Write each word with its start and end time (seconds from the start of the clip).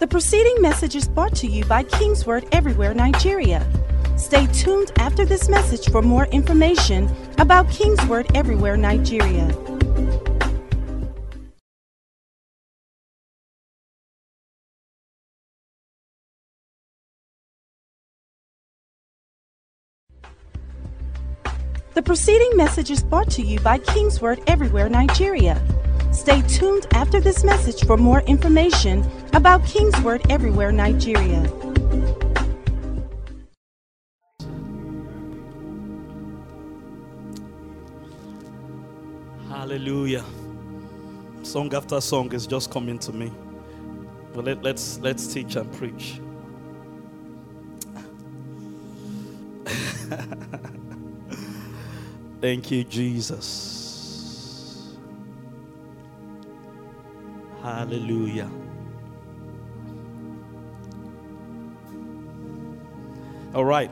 The 0.00 0.06
preceding 0.06 0.62
message 0.62 0.96
is 0.96 1.06
brought 1.06 1.36
to 1.36 1.46
you 1.46 1.62
by 1.66 1.82
Kingsword 1.82 2.48
Everywhere 2.52 2.94
Nigeria. 2.94 3.62
Stay 4.16 4.46
tuned 4.46 4.90
after 4.96 5.26
this 5.26 5.50
message 5.50 5.90
for 5.90 6.00
more 6.00 6.24
information 6.28 7.14
about 7.36 7.66
Kingsword 7.68 8.34
Everywhere 8.34 8.78
Nigeria. 8.78 9.46
The 21.92 22.02
preceding 22.02 22.56
message 22.56 22.90
is 22.90 23.02
brought 23.02 23.30
to 23.32 23.42
you 23.42 23.60
by 23.60 23.76
Kingsword 23.76 24.42
Everywhere 24.46 24.88
Nigeria. 24.88 25.60
Stay 26.20 26.42
tuned 26.42 26.86
after 26.92 27.18
this 27.18 27.42
message 27.44 27.86
for 27.86 27.96
more 27.96 28.20
information 28.26 29.02
about 29.32 29.64
Kingsword 29.64 30.30
Everywhere 30.30 30.70
Nigeria. 30.70 31.50
Hallelujah. 39.48 40.26
Song 41.42 41.74
after 41.74 41.98
song 42.02 42.30
is 42.34 42.46
just 42.46 42.70
coming 42.70 42.98
to 42.98 43.14
me. 43.14 43.32
But 44.34 44.44
let, 44.44 44.62
let's 44.62 44.98
let's 44.98 45.26
teach 45.26 45.56
and 45.56 45.72
preach. 45.72 46.20
Thank 52.42 52.70
you, 52.70 52.84
Jesus. 52.84 53.79
Hallelujah. 57.62 58.50
All 63.54 63.64
right. 63.64 63.90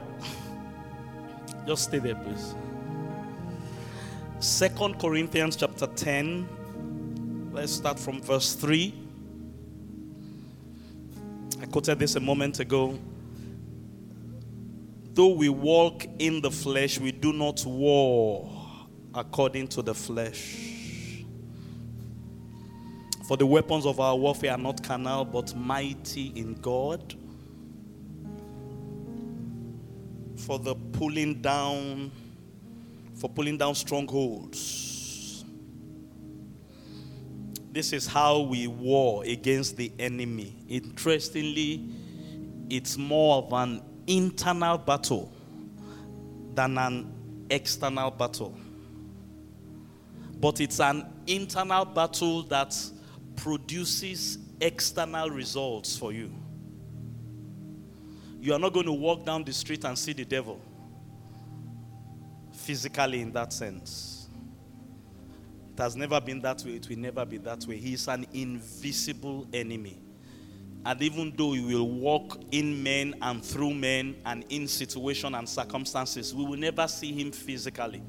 Just 1.67 1.83
stay 1.83 1.99
there, 1.99 2.15
please. 2.15 2.55
Second 4.39 4.99
Corinthians 4.99 5.55
chapter 5.55 5.85
10. 5.85 7.49
Let's 7.51 7.73
start 7.73 7.99
from 7.99 8.21
verse 8.21 8.55
3. 8.55 8.93
I 11.61 11.65
quoted 11.65 11.99
this 11.99 12.15
a 12.15 12.19
moment 12.19 12.59
ago. 12.59 12.97
Though 15.13 15.33
we 15.33 15.49
walk 15.49 16.05
in 16.19 16.41
the 16.41 16.49
flesh, 16.49 16.99
we 16.99 17.11
do 17.11 17.33
not 17.33 17.65
war 17.65 18.49
according 19.13 19.67
to 19.69 19.81
the 19.81 19.93
flesh. 19.93 20.68
For 23.29 23.37
the 23.37 23.45
weapons 23.45 23.85
of 23.85 23.99
our 23.99 24.15
warfare 24.15 24.53
are 24.53 24.57
not 24.57 24.81
carnal, 24.81 25.23
but 25.23 25.55
mighty 25.55 26.33
in 26.35 26.55
God. 26.55 27.13
For 30.35 30.57
the 30.57 30.73
pulling 30.73 31.39
down, 31.39 32.09
for 33.13 33.29
pulling 33.29 33.59
down 33.59 33.75
strongholds. 33.75 35.45
This 37.71 37.93
is 37.93 38.07
how 38.07 38.39
we 38.39 38.65
war 38.65 39.23
against 39.23 39.77
the 39.77 39.91
enemy. 39.99 40.55
Interestingly, 40.67 41.87
it's 42.67 42.97
more 42.97 43.43
of 43.43 43.53
an 43.53 43.83
internal 44.07 44.79
battle 44.79 45.31
than 46.55 46.79
an 46.79 47.13
external 47.51 48.09
battle. 48.09 48.57
But 50.41 50.59
it's 50.61 50.79
an 50.79 51.05
internal 51.27 51.85
battle 51.85 52.41
that 52.41 52.75
produces 53.41 54.37
external 54.59 55.29
results 55.29 55.95
for 55.97 56.11
you. 56.11 56.31
You 58.41 58.53
are 58.53 58.59
not 58.59 58.73
going 58.73 58.85
to 58.85 58.93
walk 58.93 59.25
down 59.25 59.43
the 59.43 59.53
street 59.53 59.83
and 59.85 59.97
see 59.97 60.13
the 60.13 60.25
devil 60.25 60.61
physically 62.53 63.21
in 63.21 63.31
that 63.33 63.51
sense. 63.51 64.27
It 65.73 65.79
has 65.79 65.95
never 65.95 66.19
been 66.19 66.41
that 66.41 66.63
way, 66.65 66.75
it 66.75 66.89
will 66.89 66.97
never 66.97 67.25
be 67.25 67.37
that 67.37 67.65
way. 67.65 67.77
He 67.77 67.93
is 67.93 68.07
an 68.07 68.25
invisible 68.33 69.47
enemy. 69.53 70.01
And 70.85 71.01
even 71.01 71.33
though 71.35 71.49
we 71.49 71.61
will 71.61 71.89
walk 71.89 72.41
in 72.51 72.81
men 72.81 73.15
and 73.21 73.43
through 73.43 73.73
men 73.73 74.15
and 74.25 74.45
in 74.49 74.67
situation 74.67 75.35
and 75.35 75.47
circumstances, 75.47 76.33
we 76.33 76.45
will 76.45 76.57
never 76.57 76.87
see 76.87 77.11
him 77.11 77.31
physically. 77.31 78.01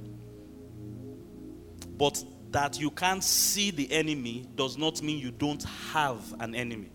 But 1.97 2.23
that 2.51 2.81
you 2.81 2.91
can't 2.91 3.23
see 3.23 3.71
the 3.71 3.91
enemy 3.93 4.47
does 4.57 4.77
not 4.77 5.03
mean 5.03 5.19
you 5.19 5.31
don't 5.31 5.63
have 5.93 6.35
an 6.41 6.55
enemy. 6.55 6.91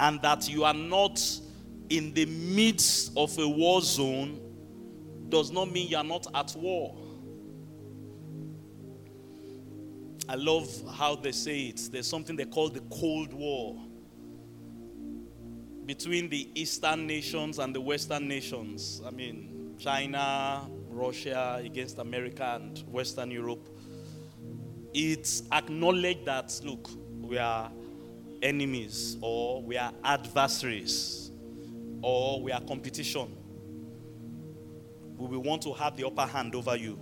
And 0.00 0.20
that 0.22 0.48
you 0.48 0.64
are 0.64 0.74
not 0.74 1.20
in 1.88 2.12
the 2.14 2.26
midst 2.26 3.12
of 3.16 3.36
a 3.38 3.48
war 3.48 3.80
zone 3.80 4.40
does 5.28 5.50
not 5.50 5.70
mean 5.70 5.88
you 5.88 5.96
are 5.96 6.04
not 6.04 6.26
at 6.34 6.54
war. 6.56 6.96
I 10.28 10.34
love 10.34 10.68
how 10.92 11.16
they 11.16 11.32
say 11.32 11.68
it. 11.68 11.88
There's 11.90 12.06
something 12.06 12.36
they 12.36 12.44
call 12.44 12.68
the 12.68 12.82
Cold 12.90 13.32
War 13.32 13.76
between 15.86 16.28
the 16.28 16.50
Eastern 16.54 17.06
nations 17.06 17.58
and 17.58 17.74
the 17.74 17.80
Western 17.80 18.28
nations. 18.28 19.00
I 19.06 19.10
mean, 19.10 19.74
China, 19.78 20.68
Russia 20.98 21.60
against 21.62 21.98
America 21.98 22.44
and 22.60 22.78
Western 22.90 23.30
Europe. 23.30 23.68
It's 24.92 25.44
acknowledged 25.52 26.24
that, 26.26 26.60
look, 26.64 26.88
we 27.20 27.38
are 27.38 27.70
enemies 28.42 29.16
or 29.20 29.62
we 29.62 29.76
are 29.76 29.92
adversaries 30.02 31.30
or 32.02 32.42
we 32.42 32.52
are 32.52 32.60
competition. 32.60 33.36
We 35.16 35.26
will 35.26 35.42
want 35.42 35.62
to 35.62 35.72
have 35.72 35.96
the 35.96 36.06
upper 36.06 36.26
hand 36.26 36.54
over 36.54 36.76
you. 36.76 36.98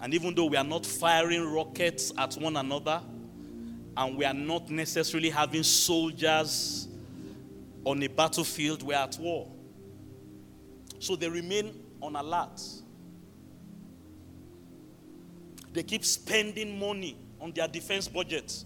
And 0.00 0.14
even 0.14 0.34
though 0.34 0.46
we 0.46 0.56
are 0.56 0.64
not 0.64 0.84
firing 0.84 1.52
rockets 1.52 2.12
at 2.18 2.34
one 2.34 2.56
another, 2.56 3.00
and 3.96 4.16
we 4.16 4.24
are 4.24 4.34
not 4.34 4.70
necessarily 4.70 5.30
having 5.30 5.62
soldiers 5.62 6.88
on 7.84 8.02
a 8.02 8.08
battlefield, 8.08 8.82
we're 8.82 8.96
at 8.96 9.18
war. 9.18 9.50
So 10.98 11.14
they 11.16 11.28
remain 11.28 11.74
on 12.00 12.16
alert. 12.16 12.60
They 15.72 15.82
keep 15.82 16.04
spending 16.04 16.78
money 16.78 17.16
on 17.40 17.52
their 17.52 17.68
defense 17.68 18.08
budget. 18.08 18.64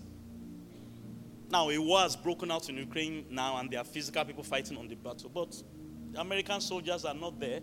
Now, 1.49 1.71
a 1.71 1.79
war 1.79 2.01
has 2.01 2.17
broken 2.17 2.51
out 2.51 2.69
in 2.69 2.77
Ukraine 2.77 3.27
now, 3.31 3.57
and 3.59 3.71
there 3.71 3.81
are 3.81 3.85
physical 3.85 4.25
people 4.25 4.43
fighting 4.43 4.77
on 4.77 4.89
the 4.89 4.97
battle. 4.97 5.31
But 5.33 5.63
American 6.17 6.61
soldiers 6.61 7.05
are 7.05 7.15
not 7.15 7.39
there. 7.39 7.61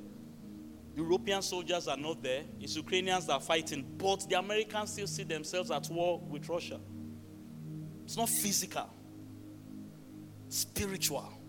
European 0.96 1.42
soldiers 1.42 1.88
are 1.88 1.98
not 1.98 2.22
there. 2.22 2.44
It's 2.60 2.76
Ukrainians 2.76 3.26
that 3.26 3.34
are 3.34 3.42
fighting. 3.42 3.84
But 3.98 4.30
the 4.30 4.38
Americans 4.38 4.94
still 4.94 5.08
see 5.08 5.24
themselves 5.24 5.72
at 5.72 5.90
war 5.90 6.20
with 6.20 6.48
Russia. 6.48 6.80
It's 8.06 8.16
not 8.16 8.30
physical, 8.30 8.90
spiritual. 10.50 11.43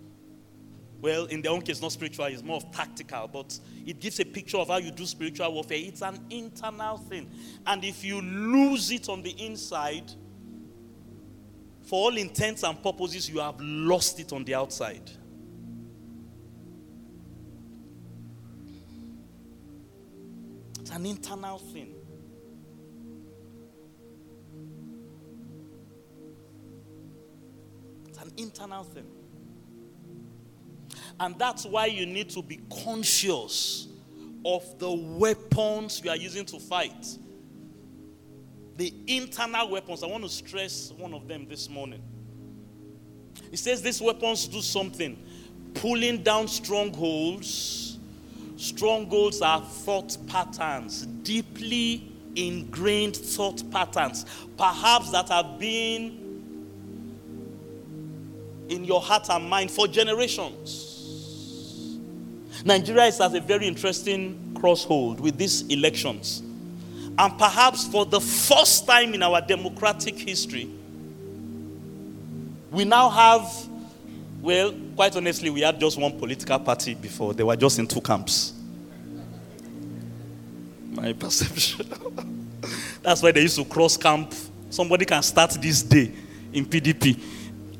Well, 1.04 1.26
in 1.26 1.42
their 1.42 1.52
own 1.52 1.60
case, 1.60 1.82
not 1.82 1.92
spiritual, 1.92 2.24
it's 2.24 2.42
more 2.42 2.56
of 2.56 2.72
tactical, 2.72 3.28
but 3.30 3.58
it 3.84 4.00
gives 4.00 4.20
a 4.20 4.24
picture 4.24 4.56
of 4.56 4.68
how 4.68 4.78
you 4.78 4.90
do 4.90 5.04
spiritual 5.04 5.52
warfare. 5.52 5.76
It's 5.78 6.00
an 6.00 6.18
internal 6.30 6.96
thing. 6.96 7.30
And 7.66 7.84
if 7.84 8.02
you 8.02 8.22
lose 8.22 8.90
it 8.90 9.10
on 9.10 9.20
the 9.20 9.32
inside, 9.32 10.10
for 11.82 12.04
all 12.04 12.16
intents 12.16 12.62
and 12.62 12.82
purposes, 12.82 13.28
you 13.28 13.40
have 13.40 13.60
lost 13.60 14.18
it 14.18 14.32
on 14.32 14.44
the 14.44 14.54
outside. 14.54 15.10
It's 20.80 20.90
an 20.90 21.04
internal 21.04 21.58
thing. 21.58 21.94
It's 28.08 28.16
an 28.16 28.32
internal 28.38 28.84
thing. 28.84 29.13
And 31.20 31.38
that's 31.38 31.64
why 31.64 31.86
you 31.86 32.06
need 32.06 32.30
to 32.30 32.42
be 32.42 32.60
conscious 32.82 33.88
of 34.44 34.78
the 34.78 34.90
weapons 34.90 36.02
you 36.04 36.10
are 36.10 36.16
using 36.16 36.44
to 36.46 36.58
fight. 36.58 37.06
The 38.76 38.92
internal 39.06 39.70
weapons. 39.70 40.02
I 40.02 40.06
want 40.06 40.24
to 40.24 40.28
stress 40.28 40.92
one 40.96 41.14
of 41.14 41.28
them 41.28 41.46
this 41.48 41.70
morning. 41.70 42.02
It 43.52 43.58
says 43.58 43.82
these 43.82 44.00
weapons 44.00 44.48
do 44.48 44.60
something 44.60 45.16
pulling 45.74 46.22
down 46.22 46.48
strongholds. 46.48 47.98
Strongholds 48.56 49.42
are 49.42 49.60
thought 49.60 50.16
patterns, 50.26 51.06
deeply 51.06 52.10
ingrained 52.36 53.16
thought 53.16 53.68
patterns, 53.70 54.24
perhaps 54.56 55.10
that 55.10 55.28
have 55.28 55.58
been 55.58 56.20
in 58.68 58.84
your 58.84 59.00
heart 59.00 59.28
and 59.30 59.48
mind 59.48 59.70
for 59.70 59.86
generations. 59.86 60.93
Nigeria 62.64 63.04
is 63.04 63.20
at 63.20 63.34
a 63.34 63.40
very 63.40 63.66
interesting 63.66 64.56
crossroad 64.58 65.20
with 65.20 65.36
these 65.36 65.62
elections. 65.68 66.42
And 67.16 67.38
perhaps 67.38 67.86
for 67.86 68.06
the 68.06 68.20
first 68.20 68.86
time 68.86 69.14
in 69.14 69.22
our 69.22 69.40
democratic 69.40 70.18
history, 70.18 70.68
We 72.74 72.84
now 72.84 73.08
have, 73.08 73.68
well, 74.42 74.74
quite 74.96 75.14
honestly, 75.14 75.48
we 75.48 75.60
had 75.60 75.78
just 75.78 75.96
one 75.96 76.18
political 76.18 76.58
party 76.58 76.94
before. 76.94 77.32
They 77.32 77.44
were 77.44 77.54
just 77.54 77.78
in 77.78 77.86
two 77.86 78.00
camps. 78.00 78.52
My 80.90 81.12
perception. 81.12 81.86
That's 83.02 83.22
why 83.22 83.30
they 83.30 83.42
used 83.42 83.54
to 83.58 83.64
cross 83.64 83.96
camp. 83.96 84.34
Somebody 84.70 85.04
can 85.04 85.22
start 85.22 85.52
this 85.52 85.84
day 85.84 86.10
in 86.52 86.66
PDP, 86.66 87.16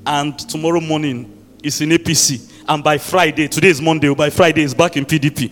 and 0.07 0.39
tomorrow 0.39 0.81
morning 0.81 1.37
is 1.61 1.81
in 1.81 1.89
APC. 1.89 2.53
And 2.67 2.83
by 2.83 2.99
Friday, 2.99 3.49
today 3.49 3.69
is 3.69 3.81
Monday, 3.81 4.09
oh, 4.09 4.15
by 4.15 4.31
Friday 4.31 4.63
is 4.63 4.73
back 4.73 4.97
in 4.97 5.05
PDP. 5.05 5.51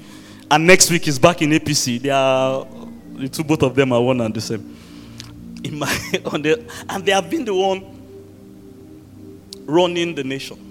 And 0.50 0.66
next 0.66 0.90
week 0.90 1.06
is 1.08 1.18
back 1.18 1.42
in 1.42 1.50
APC. 1.50 2.00
They 2.00 2.10
are 2.10 2.66
the 3.14 3.28
two, 3.28 3.44
both 3.44 3.62
of 3.62 3.74
them 3.74 3.92
are 3.92 4.02
one 4.02 4.20
and 4.20 4.34
the 4.34 4.40
same. 4.40 4.76
In 5.62 5.78
my, 5.78 5.86
on 6.26 6.42
the, 6.42 6.64
and 6.88 7.04
they 7.04 7.12
have 7.12 7.28
been 7.28 7.44
the 7.44 7.54
one 7.54 7.84
running 9.66 10.14
the 10.14 10.24
nation. 10.24 10.68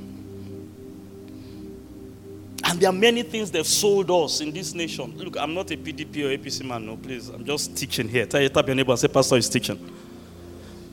And 2.63 2.79
there 2.79 2.89
are 2.89 2.93
many 2.93 3.21
things 3.23 3.51
they've 3.51 3.65
sold 3.65 4.09
us 4.09 4.41
in 4.41 4.51
this 4.51 4.73
nation. 4.73 5.15
Look, 5.17 5.37
I'm 5.37 5.53
not 5.53 5.69
a 5.71 5.77
PDP 5.77 6.25
or 6.25 6.37
APC 6.37 6.65
man, 6.65 6.85
no, 6.85 6.97
please. 6.97 7.29
I'm 7.29 7.45
just 7.45 7.75
teaching 7.75 8.07
here. 8.07 8.25
Tell 8.25 8.41
your 8.41 8.75
neighbor 8.75 8.91
and 8.91 8.99
say, 8.99 9.07
Pastor 9.07 9.37
is 9.37 9.49
teaching. 9.49 9.79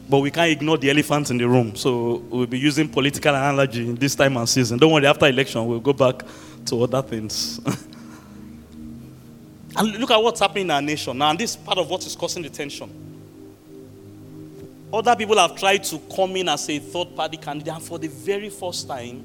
But 0.08 0.20
we 0.20 0.30
can't 0.30 0.50
ignore 0.50 0.78
the 0.78 0.90
elephant 0.90 1.30
in 1.30 1.38
the 1.38 1.46
room. 1.46 1.76
So 1.76 2.22
we'll 2.30 2.46
be 2.46 2.58
using 2.58 2.88
political 2.88 3.34
analogy 3.34 3.92
this 3.92 4.14
time 4.14 4.36
and 4.36 4.48
season. 4.48 4.78
Don't 4.78 4.92
worry, 4.92 5.06
after 5.06 5.26
election, 5.26 5.66
we'll 5.66 5.80
go 5.80 5.92
back 5.92 6.22
to 6.66 6.82
other 6.82 7.02
things. 7.02 7.60
and 9.76 9.98
look 9.98 10.10
at 10.10 10.22
what's 10.22 10.40
happening 10.40 10.64
in 10.64 10.70
our 10.70 10.80
nation 10.80 11.18
now. 11.18 11.30
And 11.30 11.38
this 11.38 11.50
is 11.50 11.56
part 11.56 11.76
of 11.78 11.90
what 11.90 12.06
is 12.06 12.16
causing 12.16 12.42
the 12.42 12.48
tension. 12.48 12.90
Other 14.90 15.14
people 15.14 15.36
have 15.36 15.54
tried 15.54 15.84
to 15.84 15.98
come 16.14 16.34
in 16.36 16.48
as 16.48 16.68
a 16.70 16.78
third 16.78 17.14
party 17.14 17.36
candidate, 17.36 17.74
and 17.74 17.82
for 17.82 17.98
the 17.98 18.08
very 18.08 18.48
first 18.48 18.88
time, 18.88 19.22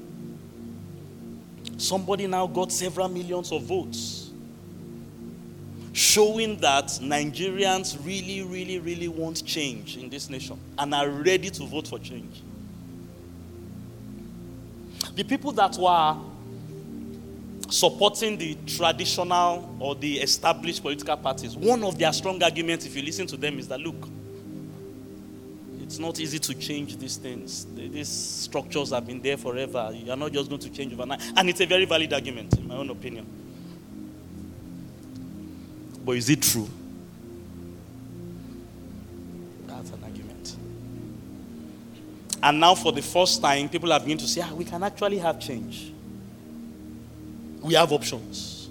somebody 1.78 2.26
now 2.26 2.46
got 2.46 2.70
several 2.70 3.08
millions 3.08 3.50
of 3.50 3.62
votes 3.62 4.23
showing 5.94 6.56
that 6.56 6.86
Nigerians 7.00 7.96
really, 8.04 8.42
really, 8.42 8.80
really 8.80 9.06
want 9.06 9.46
change 9.46 9.96
in 9.96 10.10
this 10.10 10.28
nation 10.28 10.58
and 10.76 10.92
are 10.92 11.08
ready 11.08 11.48
to 11.50 11.64
vote 11.66 11.86
for 11.86 12.00
change. 12.00 12.42
The 15.14 15.22
people 15.22 15.52
that 15.52 15.76
were 15.78 16.16
supporting 17.70 18.36
the 18.36 18.56
traditional 18.66 19.76
or 19.78 19.94
the 19.94 20.18
established 20.18 20.82
political 20.82 21.16
parties, 21.16 21.56
one 21.56 21.84
of 21.84 21.96
their 21.96 22.12
strong 22.12 22.42
arguments, 22.42 22.84
if 22.86 22.96
you 22.96 23.02
listen 23.02 23.28
to 23.28 23.36
them, 23.36 23.60
is 23.60 23.68
that 23.68 23.78
look, 23.78 24.08
it's 25.80 26.00
not 26.00 26.18
easy 26.18 26.40
to 26.40 26.54
change 26.54 26.96
these 26.96 27.18
things. 27.18 27.66
These 27.72 28.08
structures 28.08 28.90
have 28.90 29.06
been 29.06 29.22
there 29.22 29.36
forever. 29.36 29.92
You 29.94 30.10
are 30.10 30.16
not 30.16 30.32
just 30.32 30.48
going 30.48 30.60
to 30.62 30.70
change 30.70 30.92
overnight. 30.92 31.22
And 31.36 31.48
it's 31.48 31.60
a 31.60 31.66
very 31.66 31.84
valid 31.84 32.12
argument, 32.12 32.58
in 32.58 32.66
my 32.66 32.74
own 32.74 32.90
opinion. 32.90 33.43
But 36.04 36.16
is 36.16 36.28
it 36.28 36.42
true? 36.42 36.68
That's 39.66 39.90
an 39.90 40.02
argument. 40.02 40.56
And 42.42 42.60
now, 42.60 42.74
for 42.74 42.92
the 42.92 43.00
first 43.00 43.40
time, 43.40 43.68
people 43.70 43.90
are 43.92 43.98
beginning 43.98 44.18
to 44.18 44.26
say, 44.26 44.42
ah, 44.44 44.52
we 44.52 44.64
can 44.66 44.82
actually 44.82 45.18
have 45.18 45.40
change. 45.40 45.92
We 47.62 47.74
have 47.74 47.90
options. 47.92 48.68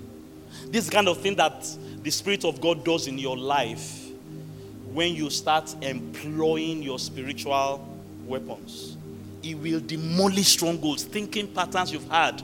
This 0.67 0.89
kind 0.89 1.07
of 1.07 1.19
thing 1.21 1.35
that 1.35 1.65
the 2.03 2.11
Spirit 2.11 2.45
of 2.45 2.61
God 2.61 2.85
does 2.85 3.07
in 3.07 3.17
your 3.17 3.35
life 3.35 4.01
when 4.91 5.15
you 5.15 5.31
start 5.31 5.75
employing 5.81 6.83
your 6.83 6.99
spiritual 6.99 7.87
weapons. 8.27 8.95
It 9.41 9.55
will 9.55 9.79
demolish 9.79 10.49
strongholds, 10.49 11.03
thinking 11.03 11.47
patterns 11.47 11.91
you've 11.91 12.07
had 12.09 12.43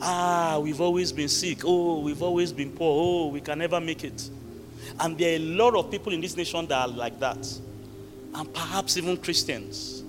Ah, 0.00 0.58
we've 0.62 0.80
always 0.80 1.12
been 1.12 1.28
sick. 1.28 1.60
Oh, 1.64 2.00
we've 2.00 2.22
always 2.22 2.52
been 2.52 2.70
poor. 2.70 3.02
Oh, 3.02 3.28
we 3.28 3.40
can 3.40 3.58
never 3.58 3.80
make 3.80 4.04
it. 4.04 4.28
And 5.00 5.16
there 5.16 5.32
are 5.32 5.36
a 5.36 5.38
lot 5.38 5.74
of 5.74 5.90
people 5.90 6.12
in 6.12 6.20
this 6.20 6.36
nation 6.36 6.66
that 6.66 6.78
are 6.78 6.88
like 6.88 7.18
that. 7.20 7.46
And 8.34 8.52
perhaps 8.52 8.96
even 8.96 9.16
Christians. 9.16 10.02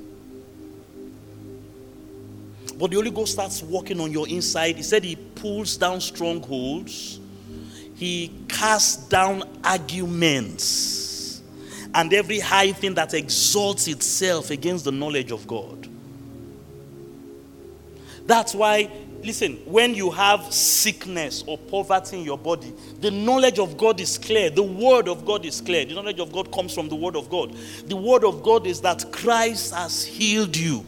But 2.77 2.91
the 2.91 2.97
Holy 2.97 3.11
Ghost 3.11 3.33
starts 3.33 3.63
working 3.63 3.99
on 3.99 4.11
your 4.11 4.27
inside. 4.27 4.75
He 4.75 4.83
said 4.83 5.03
he 5.03 5.15
pulls 5.15 5.77
down 5.77 5.99
strongholds, 5.99 7.19
he 7.95 8.31
casts 8.47 9.07
down 9.07 9.43
arguments, 9.63 11.41
and 11.95 12.13
every 12.13 12.39
high 12.39 12.71
thing 12.73 12.93
that 12.95 13.15
exalts 13.15 13.87
itself 13.87 14.51
against 14.51 14.85
the 14.85 14.91
knowledge 14.91 15.31
of 15.31 15.47
God. 15.47 15.87
That's 18.27 18.53
why 18.53 18.91
listen, 19.27 19.57
when 19.65 19.93
you 19.93 20.09
have 20.09 20.53
sickness 20.53 21.43
or 21.45 21.57
poverty 21.57 22.17
in 22.19 22.23
your 22.23 22.37
body, 22.37 22.73
the 23.01 23.11
knowledge 23.11 23.59
of 23.59 23.77
God 23.77 23.99
is 23.99 24.17
clear. 24.17 24.49
The 24.49 24.63
word 24.63 25.09
of 25.09 25.25
God 25.25 25.45
is 25.45 25.59
clear. 25.59 25.83
The 25.85 25.95
knowledge 25.95 26.21
of 26.21 26.31
God 26.31 26.51
comes 26.51 26.73
from 26.73 26.87
the 26.87 26.95
word 26.95 27.17
of 27.17 27.29
God. 27.29 27.53
The 27.87 27.95
word 27.97 28.23
of 28.23 28.41
God 28.41 28.65
is 28.65 28.79
that 28.81 29.11
Christ 29.11 29.73
has 29.75 30.03
healed 30.03 30.55
you, 30.55 30.85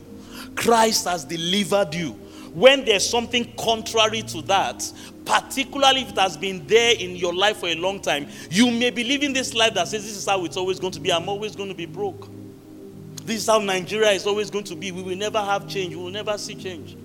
Christ 0.56 1.06
has 1.06 1.26
delivered 1.26 1.94
you. 1.94 2.12
When 2.54 2.84
there's 2.84 3.08
something 3.08 3.54
contrary 3.60 4.24
to 4.24 4.42
that, 4.44 4.92
particularly 5.24 6.02
if 6.02 6.10
it 6.10 6.18
has 6.18 6.36
been 6.36 6.66
there 6.66 6.96
in 6.98 7.16
your 7.16 7.34
life 7.34 7.58
for 7.58 7.68
a 7.68 7.76
long 7.76 8.00
time, 8.00 8.28
you 8.50 8.72
may 8.72 8.90
be 8.90 9.04
living 9.04 9.34
this 9.34 9.54
life 9.54 9.76
that 9.76 9.88
says, 9.90 10.04
This 10.04 10.16
is 10.16 10.26
how 10.26 10.46
it's 10.46 10.58
always 10.58 10.80
going 10.80 10.94
to 10.94 11.00
be. 11.00 11.12
I'm 11.12 11.30
always 11.30 11.56
going 11.56 11.70
to 11.70 11.76
be 11.76 11.86
broke. 11.86 12.28
This 13.26 13.42
is 13.42 13.48
how 13.48 13.60
Nigeria 13.60 14.12
is 14.12 14.26
always 14.26 14.50
going 14.50 14.64
to 14.64 14.76
be. 14.76 14.92
We 14.92 15.04
will 15.04 15.18
never 15.18 15.40
have 15.40 15.68
change. 15.68 15.94
We 15.94 16.02
will 16.02 16.10
never 16.10 16.38
see 16.38 16.56
change 16.56 16.96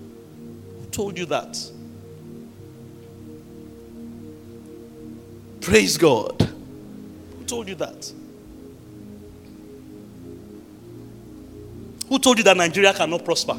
told 0.95 1.17
you 1.17 1.25
that? 1.25 1.59
Praise 5.59 5.97
God. 5.97 6.41
Who 7.37 7.43
told 7.45 7.67
you 7.67 7.75
that? 7.75 8.13
Who 12.07 12.17
told 12.17 12.37
you 12.37 12.45
that 12.45 12.55
Nigeria 12.55 12.93
cannot 12.93 13.25
prosper? 13.25 13.57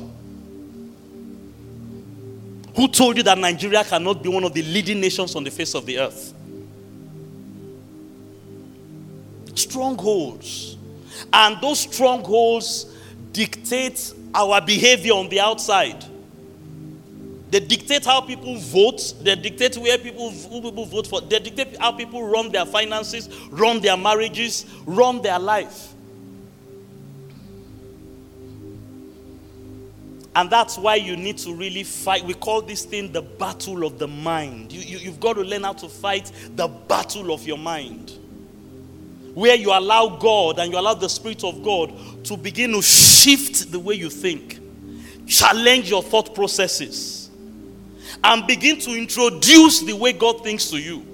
Who 2.74 2.88
told 2.88 3.18
you 3.18 3.22
that 3.24 3.36
Nigeria 3.36 3.84
cannot 3.84 4.22
be 4.22 4.30
one 4.30 4.44
of 4.44 4.54
the 4.54 4.62
leading 4.62 4.98
nations 5.00 5.34
on 5.36 5.44
the 5.44 5.50
face 5.50 5.74
of 5.74 5.84
the 5.84 5.98
earth? 5.98 6.32
Strongholds. 9.54 10.78
And 11.30 11.60
those 11.60 11.80
strongholds 11.80 12.86
dictate 13.32 14.14
our 14.34 14.62
behavior 14.62 15.12
on 15.12 15.28
the 15.28 15.40
outside. 15.40 16.02
They 17.50 17.60
dictate 17.60 18.04
how 18.04 18.20
people 18.22 18.58
vote. 18.58 19.14
They 19.20 19.36
dictate 19.36 19.76
where 19.76 19.96
people, 19.98 20.30
who 20.30 20.62
people 20.62 20.84
vote 20.84 21.06
for. 21.06 21.20
They 21.20 21.38
dictate 21.38 21.76
how 21.78 21.92
people 21.92 22.26
run 22.26 22.50
their 22.50 22.66
finances, 22.66 23.28
run 23.50 23.80
their 23.80 23.96
marriages, 23.96 24.66
run 24.84 25.22
their 25.22 25.38
life. 25.38 25.92
And 30.34 30.50
that's 30.50 30.76
why 30.76 30.96
you 30.96 31.16
need 31.16 31.38
to 31.38 31.54
really 31.54 31.82
fight. 31.82 32.24
We 32.24 32.34
call 32.34 32.60
this 32.60 32.84
thing 32.84 33.10
the 33.12 33.22
battle 33.22 33.86
of 33.86 33.98
the 33.98 34.08
mind. 34.08 34.70
You, 34.72 34.80
you, 34.80 34.98
you've 34.98 35.20
got 35.20 35.34
to 35.34 35.42
learn 35.42 35.62
how 35.62 35.72
to 35.74 35.88
fight 35.88 36.30
the 36.56 36.68
battle 36.68 37.32
of 37.32 37.46
your 37.46 37.56
mind. 37.56 38.10
Where 39.34 39.54
you 39.54 39.70
allow 39.70 40.08
God 40.08 40.58
and 40.58 40.72
you 40.72 40.78
allow 40.78 40.94
the 40.94 41.08
Spirit 41.08 41.44
of 41.44 41.62
God 41.62 42.24
to 42.24 42.36
begin 42.36 42.72
to 42.72 42.82
shift 42.82 43.70
the 43.70 43.78
way 43.78 43.94
you 43.94 44.10
think, 44.10 44.58
challenge 45.26 45.88
your 45.88 46.02
thought 46.02 46.34
processes 46.34 47.15
and 48.22 48.46
begin 48.46 48.78
to 48.80 48.96
introduce 48.96 49.80
the 49.80 49.92
way 49.92 50.12
God 50.12 50.42
thinks 50.42 50.68
to 50.70 50.78
you. 50.78 51.04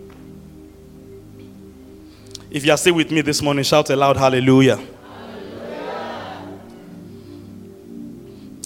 If 2.51 2.65
you 2.67 2.73
are 2.73 2.77
still 2.77 2.95
with 2.95 3.11
me 3.11 3.23
this 3.23 3.41
morning, 3.41 3.65
shout 3.65 3.89
aloud, 3.91 4.17
Hallelujah. 4.17 4.77
hallelujah. 4.77 6.49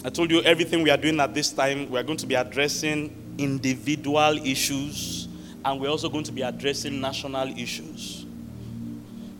I 0.04 0.10
told 0.10 0.30
you 0.30 0.42
everything 0.42 0.82
we 0.82 0.90
are 0.90 0.96
doing 0.96 1.20
at 1.20 1.32
this 1.34 1.52
time, 1.52 1.88
we 1.90 1.98
are 1.98 2.02
going 2.02 2.18
to 2.18 2.26
be 2.26 2.34
addressing 2.34 3.14
individual 3.38 4.38
issues 4.44 5.28
and 5.64 5.80
we're 5.80 5.88
also 5.88 6.08
going 6.08 6.24
to 6.24 6.32
be 6.32 6.42
addressing 6.42 7.00
national 7.00 7.48
issues. 7.58 8.24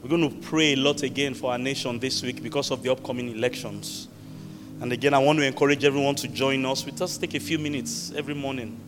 We're 0.02 0.10
going 0.10 0.30
to 0.30 0.36
pray 0.46 0.74
a 0.74 0.76
lot 0.76 1.02
again 1.02 1.34
for 1.34 1.50
our 1.50 1.58
nation 1.58 1.98
this 1.98 2.22
week 2.22 2.42
because 2.42 2.70
of 2.70 2.82
the 2.82 2.92
upcoming 2.92 3.30
elections. 3.30 4.06
And 4.80 4.92
again, 4.92 5.14
I 5.14 5.18
want 5.18 5.38
to 5.38 5.44
encourage 5.46 5.84
everyone 5.84 6.14
to 6.16 6.28
join 6.28 6.64
us. 6.66 6.84
We 6.84 6.92
just 6.92 7.20
take 7.20 7.34
a 7.34 7.40
few 7.40 7.58
minutes 7.58 8.12
every 8.14 8.34
morning 8.34 8.78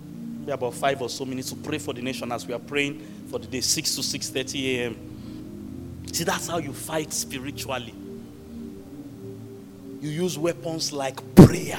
maybe 0.49 0.55
about 0.55 0.73
five 0.73 1.03
or 1.03 1.11
so 1.11 1.27
minutes 1.27 1.51
to 1.51 1.57
pray 1.57 1.77
for 1.77 1.93
the 1.93 2.01
nation 2.01 2.33
as 2.33 2.47
we 2.47 2.55
are 2.55 2.59
praying 2.59 3.07
for 3.31 3.39
the 3.39 3.47
day, 3.47 3.61
6 3.61 3.97
to 3.97 4.01
6.30 4.01 4.79
a.m. 4.79 4.97
See, 6.11 6.25
that's 6.25 6.49
how 6.49 6.57
you 6.57 6.73
fight 6.73 7.13
spiritually. 7.13 7.95
You 10.01 10.09
use 10.09 10.39
weapons 10.39 10.91
like 10.91 11.21
prayer. 11.35 11.79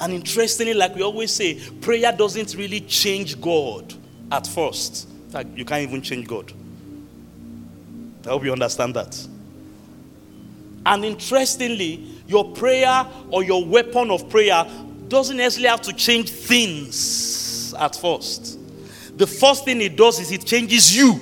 And 0.00 0.12
interestingly, 0.12 0.74
like 0.74 0.94
we 0.94 1.02
always 1.02 1.32
say, 1.32 1.58
prayer 1.80 2.12
doesn't 2.12 2.54
really 2.54 2.80
change 2.82 3.40
God 3.40 3.94
at 4.30 4.46
first. 4.46 5.08
In 5.08 5.30
fact, 5.30 5.48
you 5.56 5.64
can't 5.64 5.88
even 5.88 6.02
change 6.02 6.26
God. 6.28 6.52
I 8.26 8.28
hope 8.28 8.44
you 8.44 8.52
understand 8.52 8.94
that. 8.94 9.26
And 10.84 11.04
interestingly, 11.04 12.06
your 12.26 12.52
prayer 12.52 13.06
or 13.30 13.42
your 13.42 13.64
weapon 13.64 14.10
of 14.10 14.28
prayer 14.28 14.66
doesn't 15.08 15.36
necessarily 15.36 15.68
have 15.68 15.82
to 15.82 15.92
change 15.92 16.30
things 16.30 17.74
at 17.78 17.96
first. 17.96 18.58
The 19.18 19.26
first 19.26 19.64
thing 19.64 19.80
it 19.80 19.96
does 19.96 20.20
is 20.20 20.30
it 20.30 20.44
changes 20.44 20.96
you. 20.96 21.20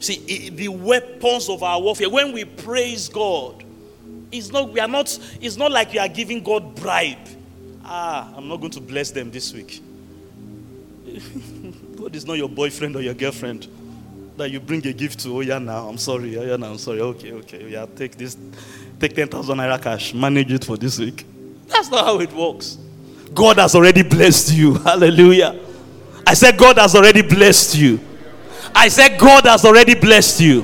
See, 0.00 0.50
the 0.50 0.68
weapons 0.68 1.48
of 1.48 1.62
our 1.62 1.80
warfare, 1.80 2.10
when 2.10 2.32
we 2.32 2.44
praise 2.44 3.08
God, 3.08 3.64
it's 4.30 4.50
not, 4.50 4.70
we 4.70 4.80
are 4.80 4.88
not, 4.88 5.18
it's 5.40 5.56
not 5.56 5.70
like 5.70 5.92
we 5.92 5.98
are 5.98 6.08
giving 6.08 6.42
God 6.42 6.74
bribe. 6.74 7.28
Ah, 7.84 8.32
I'm 8.36 8.48
not 8.48 8.60
going 8.60 8.72
to 8.72 8.80
bless 8.80 9.10
them 9.12 9.30
this 9.30 9.52
week. 9.52 9.80
God 11.96 12.16
is 12.16 12.26
not 12.26 12.34
your 12.34 12.48
boyfriend 12.48 12.96
or 12.96 13.02
your 13.02 13.14
girlfriend 13.14 13.68
that 14.36 14.50
you 14.50 14.58
bring 14.58 14.84
a 14.86 14.92
gift 14.92 15.20
to. 15.20 15.36
Oh, 15.36 15.40
yeah, 15.40 15.58
now, 15.58 15.88
I'm 15.88 15.98
sorry. 15.98 16.36
Oh, 16.36 16.42
yeah, 16.42 16.56
now, 16.56 16.72
I'm 16.72 16.78
sorry. 16.78 17.00
Okay, 17.00 17.32
okay. 17.32 17.68
Yeah, 17.68 17.86
take 17.94 18.16
this, 18.16 18.36
take 18.98 19.14
10,000 19.14 19.56
naira 19.56 19.80
cash, 19.80 20.12
manage 20.12 20.52
it 20.52 20.64
for 20.64 20.76
this 20.76 20.98
week. 20.98 21.24
That's 21.74 21.90
not 21.90 22.04
how 22.04 22.20
it 22.20 22.32
works. 22.32 22.78
God 23.34 23.58
has 23.58 23.74
already 23.74 24.04
blessed 24.04 24.54
you. 24.54 24.74
Hallelujah. 24.74 25.60
I 26.24 26.34
said, 26.34 26.56
God 26.56 26.78
has 26.78 26.94
already 26.94 27.20
blessed 27.20 27.76
you. 27.76 27.98
I 28.74 28.86
said, 28.88 29.18
God 29.18 29.44
has 29.44 29.64
already 29.64 29.94
blessed 29.94 30.40
you. 30.40 30.62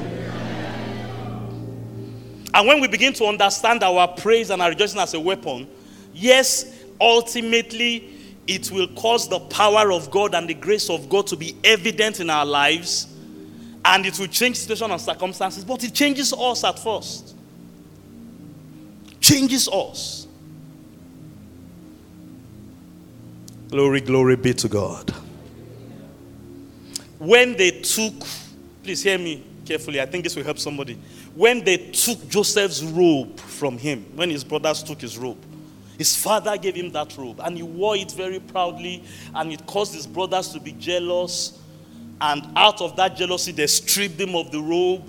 And 2.53 2.67
when 2.67 2.81
we 2.81 2.87
begin 2.87 3.13
to 3.15 3.25
understand 3.27 3.83
our 3.83 4.07
praise 4.09 4.51
and 4.51 4.63
our 4.63 4.71
rejoicing 4.71 5.01
as 5.01 5.15
a 5.15 5.21
weapon, 5.21 5.69
yes, 6.15 6.77
ultimately 7.01 8.17
it 8.47 8.71
will 8.71 8.89
cause 8.95 9.29
the 9.29 9.41
power 9.41 9.93
of 9.93 10.11
God 10.11 10.35
and 10.35 10.49
the 10.49 10.55
grace 10.55 10.91
of 10.91 11.09
God 11.09 11.27
to 11.29 11.37
be 11.37 11.57
evident 11.65 12.21
in 12.21 12.31
our 12.31 12.47
lives. 12.47 13.09
And 13.85 14.07
it 14.07 14.19
will 14.19 14.27
change 14.29 14.57
situation 14.59 14.91
and 14.91 15.01
circumstances, 15.01 15.65
but 15.65 15.83
it 15.83 15.93
changes 15.93 16.33
us 16.33 16.63
at 16.63 16.79
first. 16.79 17.35
Changes 19.21 19.69
us. 19.69 20.20
Glory, 23.71 24.01
glory 24.01 24.35
be 24.35 24.53
to 24.53 24.69
God. 24.69 25.15
When 27.19 27.57
they 27.57 27.71
took, 27.71 28.15
please 28.83 29.03
hear 29.03 29.17
me 29.17 29.45
carefully, 29.65 30.01
I 30.01 30.07
think 30.07 30.25
this 30.25 30.35
will 30.35 30.43
help 30.43 30.59
somebody. 30.59 30.99
When 31.37 31.63
they 31.63 31.77
took 31.77 32.29
Joseph's 32.29 32.83
robe 32.83 33.39
from 33.39 33.79
him, 33.79 34.05
when 34.17 34.29
his 34.29 34.43
brothers 34.43 34.83
took 34.83 35.01
his 35.01 35.17
robe, 35.17 35.39
his 35.97 36.17
father 36.17 36.57
gave 36.57 36.75
him 36.75 36.91
that 36.93 37.17
robe 37.17 37.41
and 37.45 37.57
he 37.57 37.63
wore 37.63 37.95
it 37.95 38.11
very 38.11 38.41
proudly, 38.41 39.05
and 39.35 39.53
it 39.53 39.65
caused 39.67 39.95
his 39.95 40.07
brothers 40.07 40.49
to 40.49 40.59
be 40.59 40.73
jealous. 40.73 41.57
And 42.21 42.49
out 42.57 42.81
of 42.81 42.97
that 42.97 43.17
jealousy, 43.17 43.53
they 43.53 43.69
stripped 43.69 44.21
him 44.21 44.35
of 44.35 44.51
the 44.51 44.61
robe. 44.61 45.09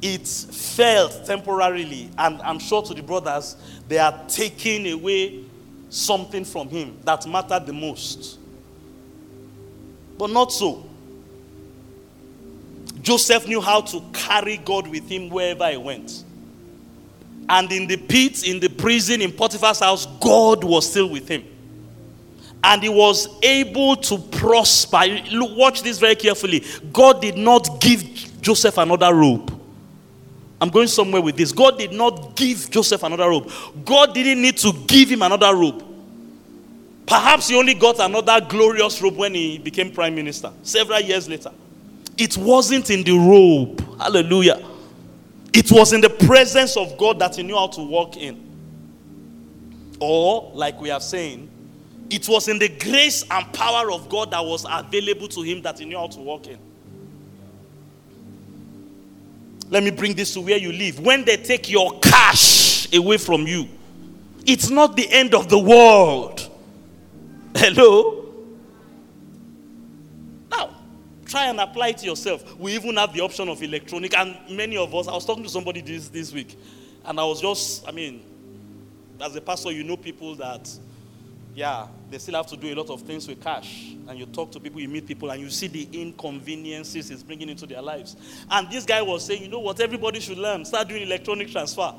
It 0.00 0.26
felt 0.26 1.26
temporarily, 1.26 2.08
and 2.16 2.40
I'm 2.40 2.58
sure 2.58 2.82
to 2.82 2.94
the 2.94 3.02
brothers, 3.02 3.56
they 3.86 3.98
are 3.98 4.18
taking 4.28 4.90
away 4.90 5.44
something 5.90 6.44
from 6.44 6.68
him 6.68 6.96
that 7.04 7.26
mattered 7.26 7.66
the 7.66 7.72
most. 7.72 8.38
But 10.16 10.30
not 10.30 10.52
so. 10.52 10.86
Joseph 13.02 13.46
knew 13.46 13.60
how 13.60 13.80
to 13.80 14.02
carry 14.12 14.58
God 14.58 14.86
with 14.86 15.08
him 15.08 15.28
wherever 15.28 15.68
he 15.70 15.76
went. 15.76 16.24
And 17.48 17.70
in 17.72 17.86
the 17.86 17.96
pit, 17.96 18.46
in 18.46 18.60
the 18.60 18.68
prison, 18.68 19.20
in 19.20 19.32
Potiphar's 19.32 19.80
house, 19.80 20.06
God 20.20 20.62
was 20.62 20.88
still 20.88 21.10
with 21.10 21.26
him. 21.26 21.44
And 22.62 22.82
he 22.82 22.88
was 22.88 23.26
able 23.42 23.96
to 23.96 24.18
prosper. 24.18 25.06
Look, 25.32 25.56
watch 25.56 25.82
this 25.82 25.98
very 25.98 26.14
carefully. 26.14 26.64
God 26.92 27.20
did 27.20 27.36
not 27.36 27.80
give 27.80 28.04
Joseph 28.40 28.78
another 28.78 29.12
robe. 29.14 29.59
I'm 30.60 30.68
going 30.68 30.88
somewhere 30.88 31.22
with 31.22 31.36
this. 31.36 31.52
God 31.52 31.78
did 31.78 31.92
not 31.92 32.36
give 32.36 32.70
Joseph 32.70 33.02
another 33.02 33.28
robe. 33.28 33.50
God 33.84 34.12
didn't 34.12 34.42
need 34.42 34.58
to 34.58 34.72
give 34.86 35.08
him 35.08 35.22
another 35.22 35.54
robe. 35.54 35.84
Perhaps 37.06 37.48
he 37.48 37.56
only 37.56 37.74
got 37.74 37.98
another 37.98 38.40
glorious 38.46 39.00
robe 39.00 39.16
when 39.16 39.34
he 39.34 39.58
became 39.58 39.90
prime 39.90 40.14
minister, 40.14 40.52
several 40.62 41.00
years 41.00 41.28
later. 41.28 41.50
It 42.18 42.36
wasn't 42.36 42.90
in 42.90 43.02
the 43.02 43.12
robe. 43.12 43.80
Hallelujah. 43.98 44.64
It 45.52 45.72
was 45.72 45.92
in 45.92 46.00
the 46.00 46.10
presence 46.10 46.76
of 46.76 46.96
God 46.96 47.18
that 47.18 47.36
he 47.36 47.42
knew 47.42 47.56
how 47.56 47.66
to 47.68 47.80
walk 47.80 48.16
in. 48.16 48.48
Or, 49.98 50.52
like 50.54 50.80
we 50.80 50.90
are 50.90 51.00
saying, 51.00 51.48
it 52.10 52.28
was 52.28 52.48
in 52.48 52.58
the 52.58 52.68
grace 52.68 53.24
and 53.30 53.52
power 53.52 53.90
of 53.90 54.08
God 54.08 54.30
that 54.32 54.44
was 54.44 54.66
available 54.68 55.28
to 55.28 55.42
him 55.42 55.62
that 55.62 55.78
he 55.78 55.86
knew 55.86 55.98
how 55.98 56.08
to 56.08 56.20
walk 56.20 56.46
in. 56.46 56.58
Let 59.70 59.84
me 59.84 59.90
bring 59.92 60.14
this 60.14 60.34
to 60.34 60.40
where 60.40 60.58
you 60.58 60.72
live. 60.72 60.98
When 60.98 61.24
they 61.24 61.36
take 61.36 61.70
your 61.70 61.98
cash 62.00 62.92
away 62.92 63.18
from 63.18 63.46
you, 63.46 63.68
it's 64.44 64.68
not 64.68 64.96
the 64.96 65.08
end 65.10 65.32
of 65.32 65.48
the 65.48 65.58
world. 65.58 66.50
Hello? 67.56 68.34
Now, 70.50 70.74
try 71.24 71.46
and 71.46 71.60
apply 71.60 71.88
it 71.88 71.98
to 71.98 72.06
yourself. 72.06 72.58
We 72.58 72.74
even 72.74 72.96
have 72.96 73.12
the 73.12 73.20
option 73.20 73.48
of 73.48 73.62
electronic, 73.62 74.16
and 74.18 74.36
many 74.50 74.76
of 74.76 74.92
us, 74.92 75.06
I 75.06 75.12
was 75.12 75.24
talking 75.24 75.44
to 75.44 75.48
somebody 75.48 75.80
this, 75.82 76.08
this 76.08 76.32
week, 76.32 76.58
and 77.04 77.20
I 77.20 77.24
was 77.24 77.40
just, 77.40 77.86
I 77.86 77.92
mean, 77.92 78.22
as 79.20 79.36
a 79.36 79.40
pastor, 79.40 79.70
you 79.70 79.84
know 79.84 79.96
people 79.96 80.34
that, 80.36 80.68
yeah, 81.54 81.88
they 82.10 82.18
still 82.18 82.34
have 82.34 82.46
to 82.48 82.56
do 82.56 82.72
a 82.72 82.76
lot 82.76 82.90
of 82.90 83.02
things 83.02 83.26
with 83.26 83.42
cash. 83.42 83.94
And 84.08 84.18
you 84.18 84.26
talk 84.26 84.50
to 84.52 84.60
people, 84.60 84.80
you 84.80 84.88
meet 84.88 85.06
people, 85.06 85.30
and 85.30 85.40
you 85.40 85.50
see 85.50 85.66
the 85.66 85.88
inconveniences 85.92 87.10
it's 87.10 87.22
bringing 87.22 87.48
into 87.48 87.66
their 87.66 87.82
lives. 87.82 88.16
And 88.50 88.70
this 88.70 88.84
guy 88.84 89.02
was 89.02 89.24
saying, 89.24 89.42
you 89.42 89.48
know 89.48 89.60
what, 89.60 89.80
everybody 89.80 90.20
should 90.20 90.38
learn, 90.38 90.64
start 90.64 90.88
doing 90.88 91.02
electronic 91.02 91.50
transfer. 91.50 91.92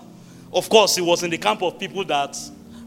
Of 0.54 0.70
course, 0.70 0.96
he 0.96 1.02
was 1.02 1.24
in 1.24 1.30
the 1.30 1.38
camp 1.38 1.62
of 1.62 1.80
people 1.80 2.04
that 2.06 2.38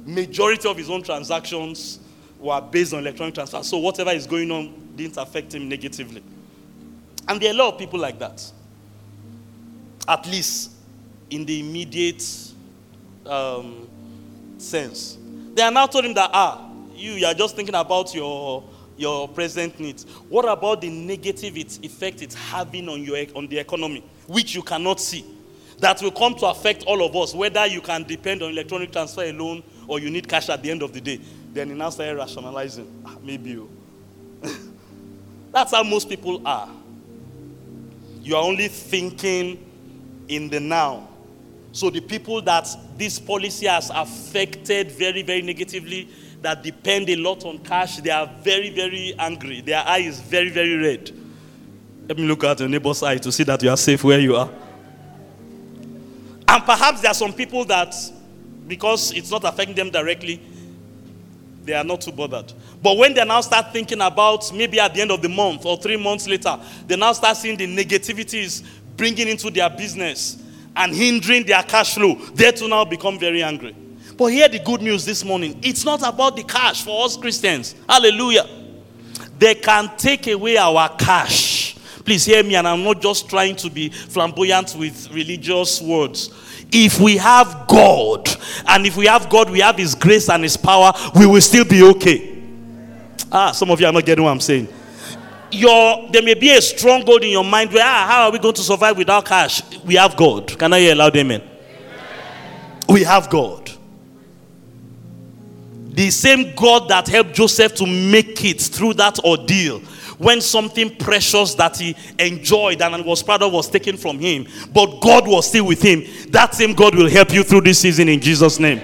majority 0.05 0.69
of 0.69 0.77
his 0.77 0.91
own 0.91 1.03
transactions 1.03 2.01
were 2.39 2.61
based 2.61 2.93
on 2.93 3.01
electronic 3.01 3.35
transfer. 3.35 3.63
So 3.63 3.79
whatever 3.79 4.11
is 4.11 4.27
going 4.27 4.51
on 4.51 4.93
didn't 4.97 5.17
affect 5.17 5.55
him 5.55 5.69
negatively. 5.69 6.23
And 7.27 7.41
there 7.41 7.51
are 7.51 7.55
a 7.55 7.57
lot 7.57 7.75
of 7.75 7.79
people 7.79 7.99
like 7.99 8.19
that. 8.19 8.51
At 10.07 10.27
least 10.27 10.73
in 11.31 11.47
the 11.47 11.61
immediate 11.61 12.23
um, 13.25 13.89
sense. 14.59 15.17
They 15.55 15.63
are 15.63 15.71
now 15.71 15.87
told 15.87 16.05
him 16.05 16.15
that, 16.15 16.31
ah, 16.33 16.69
you, 16.95 17.13
you 17.13 17.27
are 17.27 17.35
just 17.35 17.55
thinking 17.55 17.75
about 17.75 18.13
your, 18.15 18.65
your 18.97 19.29
present 19.29 19.79
needs. 19.79 20.05
What 20.29 20.49
about 20.49 20.81
the 20.81 20.91
negative 20.91 21.57
effect 21.57 22.23
it's 22.23 22.35
having 22.35 22.89
on, 22.89 23.03
your, 23.05 23.25
on 23.37 23.47
the 23.47 23.59
economy, 23.59 24.05
which 24.27 24.55
you 24.55 24.63
cannot 24.63 25.01
see? 25.01 25.25
That 25.79 26.01
will 26.03 26.11
come 26.11 26.35
to 26.37 26.47
affect 26.47 26.85
all 26.85 27.05
of 27.05 27.15
us, 27.15 27.35
whether 27.35 27.67
you 27.67 27.81
can 27.81 28.05
depend 28.05 28.43
on 28.43 28.51
electronic 28.51 28.93
transfer 28.93 29.25
alone 29.25 29.63
or 29.87 29.99
you 30.01 30.11
need 30.11 30.29
cash 30.29 30.49
at 30.49 30.63
the 30.63 30.71
end 30.71 30.83
of 30.83 30.93
the 30.93 31.01
day. 31.01 31.21
Then 31.53 31.69
he 31.69 31.75
now 31.75 31.91
started 31.91 32.17
rationalizing. 32.17 33.03
Ah, 33.07 33.17
maybe 33.23 33.51
you. 33.51 33.71
That's 35.53 35.73
how 35.73 35.85
most 35.85 36.09
people 36.09 36.47
are. 36.47 36.69
You 38.23 38.37
are 38.37 38.43
only 38.43 38.69
thinking 38.69 39.65
in 40.29 40.49
the 40.49 40.59
now. 40.59 41.09
So 41.75 41.91
the 41.91 42.01
people 42.01 42.41
that 42.43 42.69
this 42.97 43.19
policy 43.19 43.67
has 43.67 43.91
affected 43.93 44.93
very, 44.93 45.23
very 45.23 45.43
negatively, 45.43 46.09
that 46.41 46.63
depend 46.63 47.09
a 47.11 47.17
lot 47.17 47.45
on 47.45 47.59
cash, 47.59 47.97
they 47.97 48.11
are 48.11 48.31
very, 48.43 48.71
very 48.71 49.13
angry. 49.19 49.61
Their 49.61 49.83
eye 49.85 49.99
is 49.99 50.21
very, 50.21 50.51
very 50.51 50.77
red. 50.77 51.11
Let 52.09 52.17
me 52.17 52.29
look 52.29 52.45
at 52.45 52.61
your 52.61 52.69
neighbor's 52.69 53.03
eye 53.03 53.17
to 53.17 53.33
see 53.33 53.43
that 53.43 53.61
you 53.61 53.71
are 53.71 53.77
safe 53.77 54.05
where 54.05 54.21
you 54.21 54.37
are. 54.37 54.49
And 56.47 56.65
perhaps 56.65 57.01
there 57.01 57.11
are 57.11 57.15
some 57.15 57.33
people 57.33 57.65
that, 57.65 57.93
because 58.69 59.11
it's 59.11 59.33
not 59.33 59.43
affecting 59.43 59.75
them 59.75 59.91
directly, 59.91 60.41
they 61.65 61.73
are 61.73 61.83
not 61.83 62.03
too 62.03 62.13
bothered. 62.13 62.53
But 62.81 62.99
when 62.99 63.15
they 63.15 63.25
now 63.25 63.41
start 63.41 63.73
thinking 63.73 64.01
about 64.01 64.55
maybe 64.55 64.79
at 64.79 64.95
the 64.95 65.01
end 65.01 65.11
of 65.11 65.21
the 65.21 65.29
month 65.29 65.67
or 65.67 65.77
three 65.77 65.97
months 65.97 66.29
later, 66.29 66.57
they 66.87 66.95
now 66.95 67.13
start 67.15 67.37
seeing 67.37 67.57
the 67.57 67.67
negativities 67.67 68.65
bringing 68.97 69.27
into 69.27 69.51
their 69.51 69.69
business 69.69 70.44
and 70.77 70.95
hindering 70.95 71.45
their 71.45 71.63
cash 71.63 71.95
flow. 71.95 72.15
They 72.35 72.53
too 72.53 72.69
now 72.69 72.85
become 72.85 73.19
very 73.19 73.43
angry. 73.43 73.75
But 74.17 74.27
hear 74.27 74.49
the 74.49 74.61
good 74.61 74.81
news 74.81 75.05
this 75.05 75.25
morning 75.25 75.59
it's 75.63 75.85
not 75.85 76.07
about 76.07 76.37
the 76.37 76.45
cash 76.45 76.83
for 76.83 77.05
us 77.05 77.17
Christians. 77.17 77.75
Hallelujah. 77.89 78.49
They 79.39 79.55
can 79.55 79.91
take 79.97 80.27
away 80.29 80.57
our 80.57 80.89
cash. 80.97 81.77
Please 82.05 82.25
hear 82.27 82.43
me, 82.43 82.55
and 82.55 82.69
I'm 82.69 82.85
not 82.85 83.01
just 83.01 83.31
trying 83.31 83.57
to 83.57 83.71
be 83.71 83.89
flamboyant 83.89 84.77
with 84.79 85.11
religious 85.11 85.81
words 85.81 86.31
if 86.75 87.01
we 87.01 87.17
have 87.17 87.67
God, 87.69 88.29
and 88.67 88.85
if 88.85 88.97
we 88.97 89.07
have 89.07 89.31
God, 89.31 89.49
we 89.49 89.61
have 89.61 89.79
His 89.79 89.95
grace 89.95 90.29
and 90.29 90.43
His 90.43 90.57
power, 90.57 90.93
we 91.15 91.25
will 91.25 91.41
still 91.41 91.65
be 91.65 91.83
okay. 91.85 92.43
Ah, 93.31 93.53
some 93.53 93.71
of 93.71 93.81
you 93.81 93.87
are 93.87 93.93
not 93.93 94.05
getting 94.05 94.25
what 94.25 94.31
I'm 94.31 94.41
saying. 94.41 94.69
Your, 95.55 96.11
there 96.11 96.23
may 96.23 96.35
be 96.35 96.51
a 96.51 96.61
stronghold 96.61 97.23
in 97.23 97.31
your 97.31 97.45
mind 97.45 97.73
where, 97.73 97.85
ah, 97.85 98.07
how 98.09 98.25
are 98.25 98.33
we 98.33 98.39
going 98.39 98.55
to 98.55 98.63
survive 98.63 98.97
without 98.97 99.25
cash? 99.25 99.63
We 99.85 99.95
have 99.95 100.17
God. 100.17 100.59
Can 100.59 100.73
I 100.73 100.81
hear 100.81 100.95
loud 100.95 101.17
amen? 101.17 101.43
amen? 101.43 102.87
We 102.89 103.05
have 103.05 103.31
God. 103.31 103.71
The 105.91 106.11
same 106.11 106.55
God 106.57 106.89
that 106.89 107.07
helped 107.07 107.35
Joseph 107.35 107.77
to 107.77 107.87
make 107.87 108.45
it 108.45 108.61
through 108.61 108.95
that 108.95 109.21
ordeal 109.21 109.81
when 110.19 110.41
something 110.41 110.95
precious 110.97 111.55
that 111.55 111.77
he 111.77 111.95
enjoyed 112.19 112.81
and 112.83 113.05
was 113.05 113.23
proud 113.23 113.43
of 113.43 113.53
was 113.53 113.69
taken 113.69 113.97
from 113.97 114.19
him, 114.19 114.47
but 114.73 115.01
God 115.01 115.27
was 115.27 115.49
still 115.49 115.67
with 115.67 115.83
him, 115.83 116.03
that 116.31 116.55
same 116.55 116.75
God 116.75 116.95
will 116.95 117.09
help 117.09 117.33
you 117.33 117.43
through 117.43 117.63
this 117.63 117.81
season 117.81 118.09
in 118.09 118.21
Jesus' 118.21 118.59
name. 118.59 118.81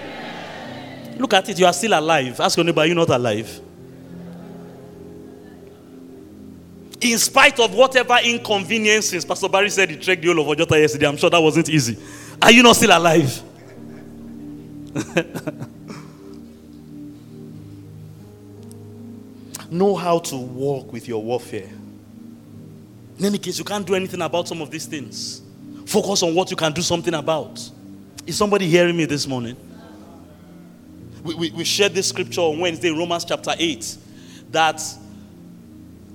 Look 1.19 1.35
at 1.35 1.49
it, 1.49 1.59
you 1.59 1.67
are 1.67 1.73
still 1.73 1.99
alive. 1.99 2.39
Ask 2.41 2.57
your 2.57 2.65
neighbor, 2.65 2.81
are 2.81 2.87
you 2.87 2.95
not 2.95 3.11
alive? 3.11 3.61
In 7.01 7.19
spite 7.19 7.59
of 7.59 7.75
whatever 7.75 8.19
inconveniences, 8.23 9.25
Pastor 9.25 9.49
Barry 9.49 9.71
said 9.71 9.89
he 9.91 9.97
trekked 9.97 10.23
the 10.23 10.29
whole 10.33 10.41
of 10.51 10.59
Ojota 10.59 10.79
yesterday. 10.79 11.07
I'm 11.07 11.17
sure 11.17 11.31
that 11.31 11.41
wasn't 11.41 11.71
easy. 11.71 11.97
Are 12.43 12.53
you 12.53 12.63
not 12.63 12.77
still 12.77 12.97
alive? 12.97 13.43
know 19.71 19.95
how 19.95 20.19
to 20.19 20.37
walk 20.37 20.93
with 20.93 21.07
your 21.09 21.23
warfare. 21.23 21.71
In 23.19 23.25
any 23.25 23.39
case, 23.39 23.59
you 23.59 23.65
can't 23.65 23.87
do 23.87 23.95
anything 23.95 24.21
about 24.21 24.49
some 24.49 24.61
of 24.61 24.71
these 24.71 24.87
things. 24.87 25.43
Focus 25.87 26.23
on 26.23 26.35
what 26.35 26.51
you 26.51 26.57
can 26.57 26.73
do 26.73 26.83
something 26.83 27.15
about. 27.15 27.61
Is 28.27 28.37
somebody 28.37 28.67
hearing 28.67 28.97
me 28.97 29.05
this 29.05 29.27
morning? 29.27 29.57
We, 31.23 31.35
we, 31.35 31.51
we 31.51 31.65
shared 31.65 31.93
this 31.93 32.09
scripture 32.09 32.41
on 32.41 32.59
Wednesday, 32.59 32.91
Romans 32.91 33.25
chapter 33.25 33.53
8, 33.59 33.97
that 34.51 34.83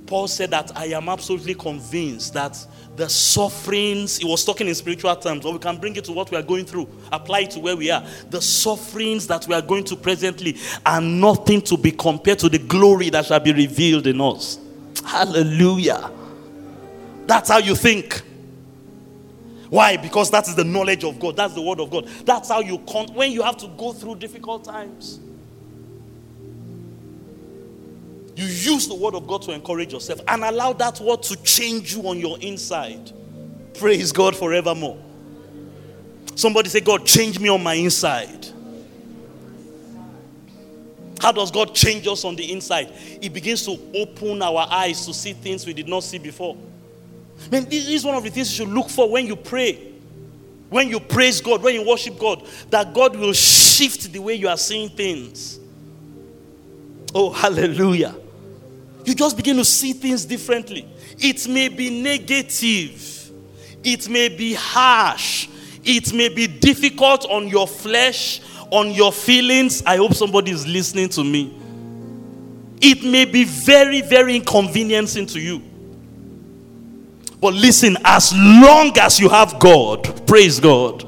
Paul 0.08 0.28
said 0.28 0.52
that 0.52 0.76
I 0.78 0.86
am 0.88 1.10
absolutely 1.10 1.56
convinced 1.56 2.34
that 2.34 2.58
the 2.96 3.10
sufferings, 3.10 4.18
he 4.18 4.26
was 4.26 4.46
talking 4.46 4.68
in 4.68 4.76
spiritual 4.76 5.16
terms, 5.16 5.44
but 5.44 5.52
we 5.52 5.60
can 5.60 5.78
bring 5.78 5.96
it 5.96 6.06
to 6.06 6.12
what 6.12 6.32
we 6.32 6.38
are 6.38 6.44
going 6.44 6.66
through, 6.66 6.88
apply 7.12 7.42
it 7.42 7.52
to 7.52 7.60
where 7.60 7.76
we 7.76 7.90
are. 7.92 8.06
The 8.30 8.42
sufferings 8.42 9.28
that 9.28 9.48
we 9.48 9.56
are 9.56 9.62
going 9.62 9.84
to 9.86 9.96
presently 9.96 10.58
are 10.86 11.02
nothing 11.02 11.62
to 11.64 11.78
be 11.78 11.92
compared 11.92 12.40
to 12.40 12.50
the 12.50 12.60
glory 12.60 13.10
that 13.10 13.26
shall 13.26 13.40
be 13.40 13.52
revealed 13.52 14.08
in 14.08 14.22
us. 14.22 14.60
Hallelujah. 15.04 16.12
That's 17.26 17.50
how 17.50 17.58
you 17.58 17.76
think. 17.76 18.22
Why? 19.70 19.98
Because 19.98 20.30
that 20.32 20.48
is 20.48 20.56
the 20.56 20.64
knowledge 20.64 21.04
of 21.04 21.20
God. 21.20 21.36
That's 21.36 21.54
the 21.54 21.62
word 21.62 21.80
of 21.80 21.90
God. 21.90 22.08
That's 22.24 22.50
how 22.50 22.60
you 22.62 22.78
con- 22.88 23.14
when 23.14 23.32
you 23.32 23.42
have 23.42 23.58
to 23.58 23.68
go 23.70 23.92
through 23.92 24.18
difficult 24.18 24.64
times. 24.64 25.20
You 28.36 28.46
use 28.46 28.88
the 28.88 28.96
word 28.96 29.16
of 29.16 29.28
God 29.28 29.44
to 29.44 29.52
encourage 29.52 29.94
yourself 29.94 30.20
and 30.28 30.44
allow 30.44 30.74
that 30.74 31.00
word 31.00 31.24
to 31.24 31.42
change 31.42 31.96
you 31.96 32.08
on 32.08 32.20
your 32.20 32.38
inside. 32.40 33.12
Praise 33.76 34.12
God 34.12 34.36
forevermore. 34.36 34.98
Somebody 36.36 36.68
say, 36.68 36.82
God, 36.82 37.06
change 37.06 37.40
me 37.40 37.48
on 37.48 37.64
my 37.64 37.76
inside. 37.76 38.48
How 41.22 41.32
does 41.32 41.50
God 41.50 41.74
change 41.74 42.08
us 42.08 42.26
on 42.26 42.36
the 42.36 42.52
inside? 42.52 42.90
He 43.22 43.30
begins 43.30 43.66
to 43.66 43.80
open 43.96 44.42
our 44.42 44.68
eyes 44.70 45.06
to 45.06 45.14
see 45.14 45.32
things 45.32 45.66
we 45.66 45.74
did 45.74 45.88
not 45.88 46.04
see 46.04 46.18
before. 46.18 46.58
Man, 47.50 47.64
this 47.70 47.88
is 47.88 48.04
one 48.04 48.16
of 48.16 48.24
the 48.24 48.30
things 48.30 48.52
you 48.52 48.66
should 48.66 48.74
look 48.74 48.90
for 48.90 49.10
when 49.10 49.26
you 49.26 49.38
pray. 49.38 49.94
When 50.70 50.90
you 50.90 51.00
praise 51.00 51.40
God, 51.40 51.64
when 51.64 51.74
you 51.74 51.88
worship 51.88 52.20
God, 52.20 52.46
that 52.70 52.94
God 52.94 53.16
will 53.16 53.32
shift 53.32 54.12
the 54.12 54.20
way 54.20 54.34
you 54.34 54.50
are 54.50 54.58
seeing 54.58 54.90
things. 54.90 55.58
Oh, 57.14 57.30
hallelujah 57.30 58.16
you 59.08 59.16
just 59.16 59.38
begin 59.38 59.58
to 59.58 59.66
see 59.66 59.94
things 59.94 60.26
differently. 60.26 60.88
It 61.20 61.48
may 61.48 61.70
be 61.70 62.02
negative, 62.02 63.32
it 63.84 64.10
may 64.10 64.30
be 64.30 64.54
harsh, 64.54 65.48
it 65.84 66.14
may 66.14 66.30
be 66.30 66.48
difficult 66.48 67.26
on 67.30 67.48
your 67.48 67.68
flesh, 67.68 68.42
on 68.72 68.92
your 68.92 69.12
feelings. 69.12 69.84
I 69.86 69.98
hope 69.98 70.14
somebody 70.14 70.52
is 70.52 70.66
listening 70.66 71.10
to 71.10 71.24
me. 71.24 71.54
It 72.82 73.04
may 73.04 73.26
be 73.26 73.44
very, 73.46 74.02
very 74.02 74.36
inconveniencing 74.36 75.28
to 75.28 75.40
you. 75.40 75.62
But 77.40 77.54
listen, 77.54 77.98
as 78.04 78.34
long 78.36 78.98
as 78.98 79.20
you 79.20 79.30
have 79.30 79.60
God, 79.60 80.26
praise 80.28 80.60
God, 80.60 81.06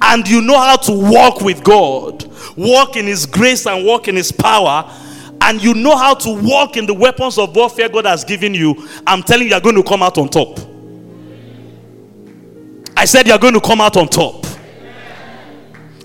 and 0.00 0.26
you 0.26 0.40
know 0.40 0.58
how 0.58 0.76
to 0.76 0.92
walk 0.92 1.40
with 1.40 1.62
God, 1.62 2.24
walk 2.56 2.96
in 2.96 3.06
His 3.06 3.26
grace 3.26 3.66
and 3.66 3.84
walk 3.84 4.08
in 4.08 4.16
His 4.16 4.32
power, 4.32 4.90
and 5.40 5.62
you 5.62 5.74
know 5.74 5.96
how 5.96 6.14
to 6.14 6.42
walk 6.42 6.76
in 6.76 6.86
the 6.86 6.94
weapons 6.94 7.38
of 7.38 7.54
warfare 7.54 7.88
God 7.88 8.06
has 8.06 8.24
given 8.24 8.54
you, 8.54 8.88
I'm 9.06 9.22
telling 9.22 9.44
you, 9.44 9.50
you're 9.50 9.60
going 9.60 9.76
to 9.76 9.82
come 9.82 10.02
out 10.02 10.18
on 10.18 10.28
top. 10.28 10.58
I 12.96 13.04
said, 13.04 13.28
You're 13.28 13.38
going 13.38 13.54
to 13.54 13.60
come 13.60 13.80
out 13.80 13.96
on 13.96 14.08
top. 14.08 14.44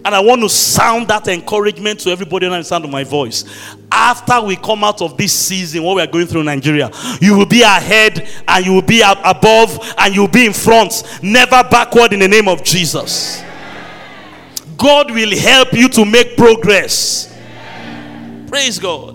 And 0.05 0.13
I 0.13 0.19
want 0.19 0.41
to 0.41 0.49
sound 0.49 1.07
that 1.07 1.27
encouragement 1.27 2.01
to 2.01 2.11
everybody 2.11 2.45
on 2.45 2.51
the 2.51 2.63
sound 2.63 2.83
of 2.83 2.91
my 2.91 3.03
voice. 3.05 3.45
After 3.89 4.41
we 4.41 4.57
come 4.57 4.83
out 4.83 5.01
of 5.01 5.17
this 5.17 5.31
season, 5.31 5.81
what 5.81 5.95
we 5.95 6.01
are 6.01 6.07
going 6.07 6.27
through 6.27 6.41
in 6.41 6.47
Nigeria, 6.47 6.91
you 7.21 7.37
will 7.37 7.45
be 7.45 7.61
ahead 7.61 8.29
and 8.47 8.65
you 8.65 8.73
will 8.73 8.81
be 8.81 9.01
above 9.01 9.79
and 9.97 10.13
you 10.13 10.21
will 10.21 10.27
be 10.27 10.45
in 10.45 10.53
front, 10.53 11.03
never 11.23 11.63
backward 11.63 12.11
in 12.11 12.19
the 12.19 12.27
name 12.27 12.49
of 12.49 12.63
Jesus. 12.63 13.41
God 14.75 15.09
will 15.09 15.37
help 15.37 15.71
you 15.71 15.87
to 15.89 16.03
make 16.03 16.35
progress. 16.35 17.33
Praise 18.49 18.77
God. 18.77 19.12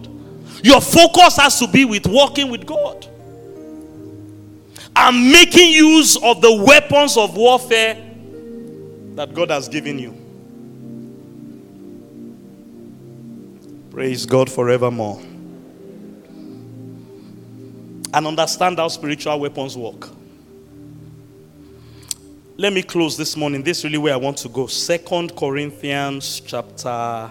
Your 0.68 0.82
focus 0.82 1.38
has 1.38 1.58
to 1.60 1.66
be 1.66 1.86
with 1.86 2.06
walking 2.06 2.50
with 2.50 2.66
God 2.66 3.06
and 4.94 5.32
making 5.32 5.72
use 5.72 6.22
of 6.22 6.42
the 6.42 6.62
weapons 6.62 7.16
of 7.16 7.34
warfare 7.34 7.94
that 9.14 9.32
God 9.32 9.48
has 9.48 9.66
given 9.66 9.98
you. 9.98 10.14
Praise 13.90 14.26
God 14.26 14.52
forevermore. 14.52 15.18
And 18.12 18.26
understand 18.26 18.76
how 18.76 18.88
spiritual 18.88 19.40
weapons 19.40 19.74
work. 19.74 20.10
Let 22.58 22.74
me 22.74 22.82
close 22.82 23.16
this 23.16 23.38
morning. 23.38 23.62
This 23.62 23.78
is 23.78 23.84
really 23.84 23.96
where 23.96 24.12
I 24.12 24.18
want 24.18 24.36
to 24.38 24.50
go. 24.50 24.66
Second 24.66 25.34
Corinthians 25.34 26.40
chapter 26.40 27.30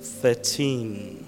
13. 0.00 1.19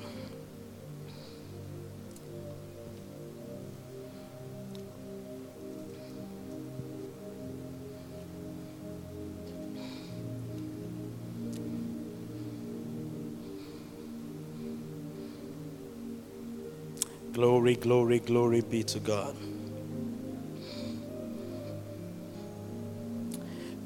Glory, 17.33 17.77
glory, 17.77 18.19
glory 18.19 18.61
be 18.61 18.83
to 18.83 18.99
God. 18.99 19.35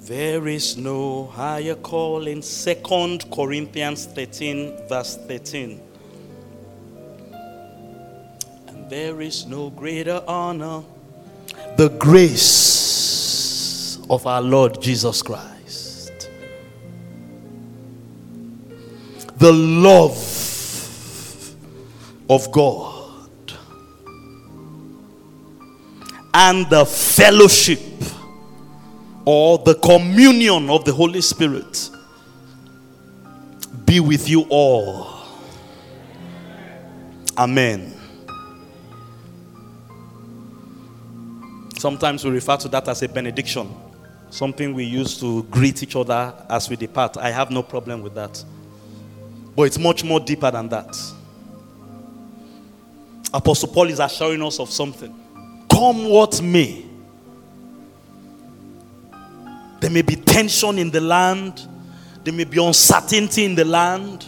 There 0.01 0.49
is 0.49 0.77
no 0.77 1.27
higher 1.27 1.77
call 1.77 2.27
in 2.27 2.43
Second 2.43 3.31
Corinthians 3.31 4.07
13, 4.07 4.89
verse 4.89 5.17
13. 5.29 5.81
And 8.67 8.91
there 8.91 9.21
is 9.21 9.47
no 9.47 9.71
greater 9.71 10.21
honor. 10.27 10.83
The 11.77 11.91
grace 12.01 14.01
of 14.11 14.27
our 14.27 14.43
Lord 14.43 14.83
Jesus 14.83 15.23
Christ. 15.23 16.29
The 19.37 19.53
love 19.53 20.17
of 22.29 22.51
God 22.51 22.96
and 26.39 26.69
the 26.69 26.85
fellowship 26.85 27.81
or 29.25 29.57
the 29.57 29.75
communion 29.77 30.69
of 30.69 30.85
the 30.85 30.93
Holy 30.93 31.23
Spirit 31.23 31.89
be 33.87 34.01
with 34.01 34.29
you 34.29 34.43
all. 34.51 35.19
Amen. 37.39 37.95
Sometimes 41.79 42.23
we 42.23 42.31
refer 42.33 42.59
to 42.59 42.69
that 42.69 42.87
as 42.87 43.03
a 43.03 43.09
benediction, 43.09 43.75
something 44.29 44.75
we 44.75 44.85
use 44.85 45.19
to 45.19 45.43
greet 45.45 45.83
each 45.83 45.97
other 45.97 46.35
as 46.51 46.69
we 46.69 46.77
depart. 46.77 47.17
I 47.17 47.31
have 47.31 47.51
no 47.51 47.63
problem 47.63 48.03
with 48.03 48.15
that. 48.15 48.45
But 49.55 49.63
it's 49.63 49.79
much 49.79 50.05
more 50.05 50.21
deeper 50.21 50.51
than 50.51 50.69
that. 50.69 50.95
Apostle 53.33 53.71
Paul 53.71 53.89
is 53.89 54.01
assuring 54.01 54.43
us 54.43 54.61
of 54.61 54.69
something 54.69 55.23
come 55.77 56.09
what 56.09 56.41
may. 56.41 56.83
There 59.81 59.91
may 59.91 60.01
be 60.01 60.17
tension 60.17 60.79
in 60.79 60.91
the 60.91 61.03
land, 61.03 61.69
there 62.25 62.33
may 62.33 62.45
be 62.45 62.65
uncertainty 62.65 63.45
in 63.45 63.55
the 63.55 63.65
land. 63.65 64.25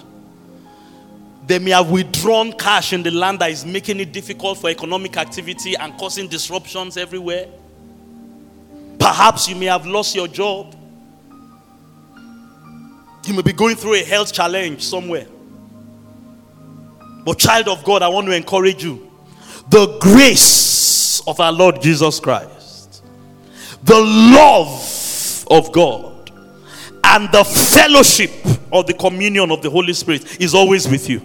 They 1.47 1.59
may 1.59 1.71
have 1.71 1.91
withdrawn 1.91 2.53
cash 2.53 2.93
in 2.93 3.03
the 3.03 3.11
land 3.11 3.39
that 3.39 3.51
is 3.51 3.65
making 3.65 3.99
it 4.01 4.13
difficult 4.13 4.59
for 4.59 4.69
economic 4.69 5.17
activity 5.17 5.75
and 5.75 5.97
causing 5.97 6.29
disruptions 6.29 6.99
everywhere. 6.99 7.49
Perhaps 8.99 9.49
you 9.49 9.57
may 9.57 9.67
have 9.67 9.87
lost 9.87 10.15
your 10.15 10.29
job. 10.29 10.77
You 13.25 13.33
may 13.33 13.41
be 13.41 13.55
going 13.55 13.77
through 13.77 13.95
a 13.95 14.05
health 14.05 14.35
challenge 14.35 14.83
somewhere. 14.83 15.27
But, 17.25 17.39
child 17.39 17.69
of 17.69 17.83
God, 17.83 18.03
I 18.03 18.09
want 18.09 18.27
to 18.27 18.37
encourage 18.37 18.85
you 18.85 19.11
the 19.71 19.99
grace 20.01 20.98
of 21.29 21.39
our 21.41 21.53
Lord 21.53 21.83
Jesus 21.83 22.19
Christ, 22.19 23.05
the 23.85 24.01
love 24.01 25.45
of 25.51 25.71
God, 25.73 26.31
and 27.05 27.31
the 27.31 27.45
fellowship 27.45 28.31
of 28.73 28.87
the 28.87 28.95
communion 28.95 29.51
of 29.51 29.61
the 29.61 29.69
Holy 29.69 29.93
Spirit 29.93 30.41
is 30.41 30.55
always 30.55 30.89
with 30.89 31.09
you. 31.09 31.21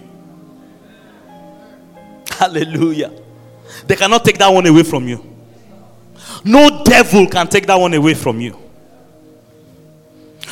Hallelujah. 2.30 3.12
They 3.86 3.96
cannot 3.96 4.24
take 4.24 4.36
that 4.38 4.48
one 4.48 4.66
away 4.66 4.82
from 4.82 5.08
you. 5.08 5.24
No 6.44 6.84
devil 6.84 7.26
can 7.26 7.46
take 7.48 7.66
that 7.66 7.76
one 7.76 7.94
away 7.94 8.14
from 8.14 8.40
you. 8.40 8.58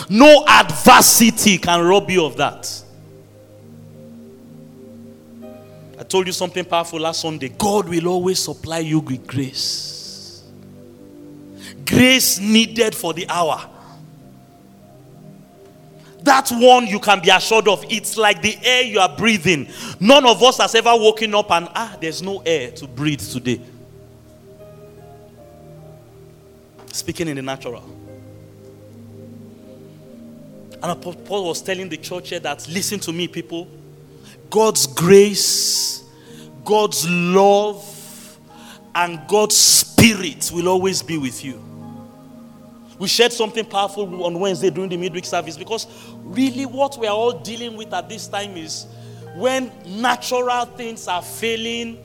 No 0.09 0.47
adversity 0.49 1.59
can 1.59 1.83
rob 1.83 2.11
you 2.11 2.25
of 2.25 2.37
that. 2.38 2.82
Told 6.12 6.27
you 6.27 6.33
something 6.33 6.64
powerful 6.64 7.01
last 7.01 7.22
Sunday. 7.22 7.48
God 7.48 7.88
will 7.88 8.07
always 8.07 8.38
supply 8.38 8.81
you 8.81 9.01
with 9.01 9.27
grace. 9.27 10.44
Grace 11.87 12.38
needed 12.38 12.94
for 12.94 13.14
the 13.14 13.27
hour. 13.29 13.68
That 16.22 16.51
one 16.51 16.87
you 16.87 17.01
can 17.01 17.20
be 17.20 17.31
assured 17.31 17.66
of. 17.66 17.85
It's 17.88 18.16
like 18.16 18.42
the 18.42 18.57
air 18.62 18.83
you 18.83 19.01
are 19.01 19.09
breathing. 19.16 19.68
None 19.98 20.25
of 20.27 20.42
us 20.42 20.59
has 20.59 20.75
ever 20.75 20.94
woken 20.94 21.35
up 21.35 21.51
and, 21.51 21.68
ah, 21.75 21.96
there's 22.01 22.22
no 22.22 22.42
air 22.44 22.70
to 22.72 22.87
breathe 22.87 23.20
today. 23.20 23.61
Speaking 26.92 27.27
in 27.29 27.37
the 27.37 27.42
natural. 27.42 27.83
And 30.83 31.03
Paul 31.25 31.46
was 31.46 31.62
telling 31.62 31.88
the 31.88 31.96
church 31.96 32.29
here 32.29 32.40
that, 32.40 32.68
listen 32.68 33.01
to 33.01 33.12
me, 33.12 33.29
people. 33.29 33.66
God's 34.51 34.87
grace, 34.87 36.02
God's 36.64 37.09
love, 37.09 38.38
and 38.94 39.20
God's 39.27 39.57
spirit 39.57 40.51
will 40.53 40.68
always 40.68 41.03
be 41.03 41.18
with 41.18 41.44
you. 41.44 41.62
We 42.98 43.09
shared 43.09 43.33
something 43.33 43.64
powerful 43.64 44.25
on 44.25 44.38
Wednesday 44.38 44.70
during 44.70 44.90
the 44.90 44.96
midweek 44.96 45.25
service 45.25 45.57
because 45.57 45.87
really 46.22 46.66
what 46.66 46.98
we 46.98 47.07
are 47.07 47.16
all 47.16 47.33
dealing 47.33 47.77
with 47.77 47.92
at 47.92 48.09
this 48.09 48.29
time 48.29 48.57
is 48.57 48.87
when 49.35 49.72
natural 49.87 50.66
things 50.66 51.09
are 51.09 51.22
failing 51.22 51.98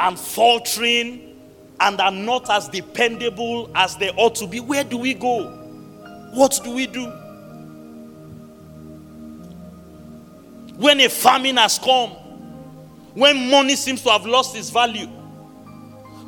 and 0.00 0.18
faltering 0.18 1.36
and 1.78 2.00
are 2.00 2.10
not 2.10 2.50
as 2.50 2.68
dependable 2.68 3.70
as 3.74 3.96
they 3.96 4.10
ought 4.10 4.34
to 4.36 4.46
be, 4.46 4.60
where 4.60 4.82
do 4.82 4.96
we 4.96 5.14
go? 5.14 5.50
What 6.32 6.58
do 6.64 6.74
we 6.74 6.86
do? 6.86 7.12
when 10.76 11.00
a 11.00 11.08
famine 11.08 11.56
has 11.56 11.78
come, 11.78 12.12
when 13.16 13.50
money 13.50 13.76
seems 13.76 14.02
to 14.02 14.10
have 14.10 14.26
lost 14.26 14.54
its 14.54 14.68
value, 14.68 15.06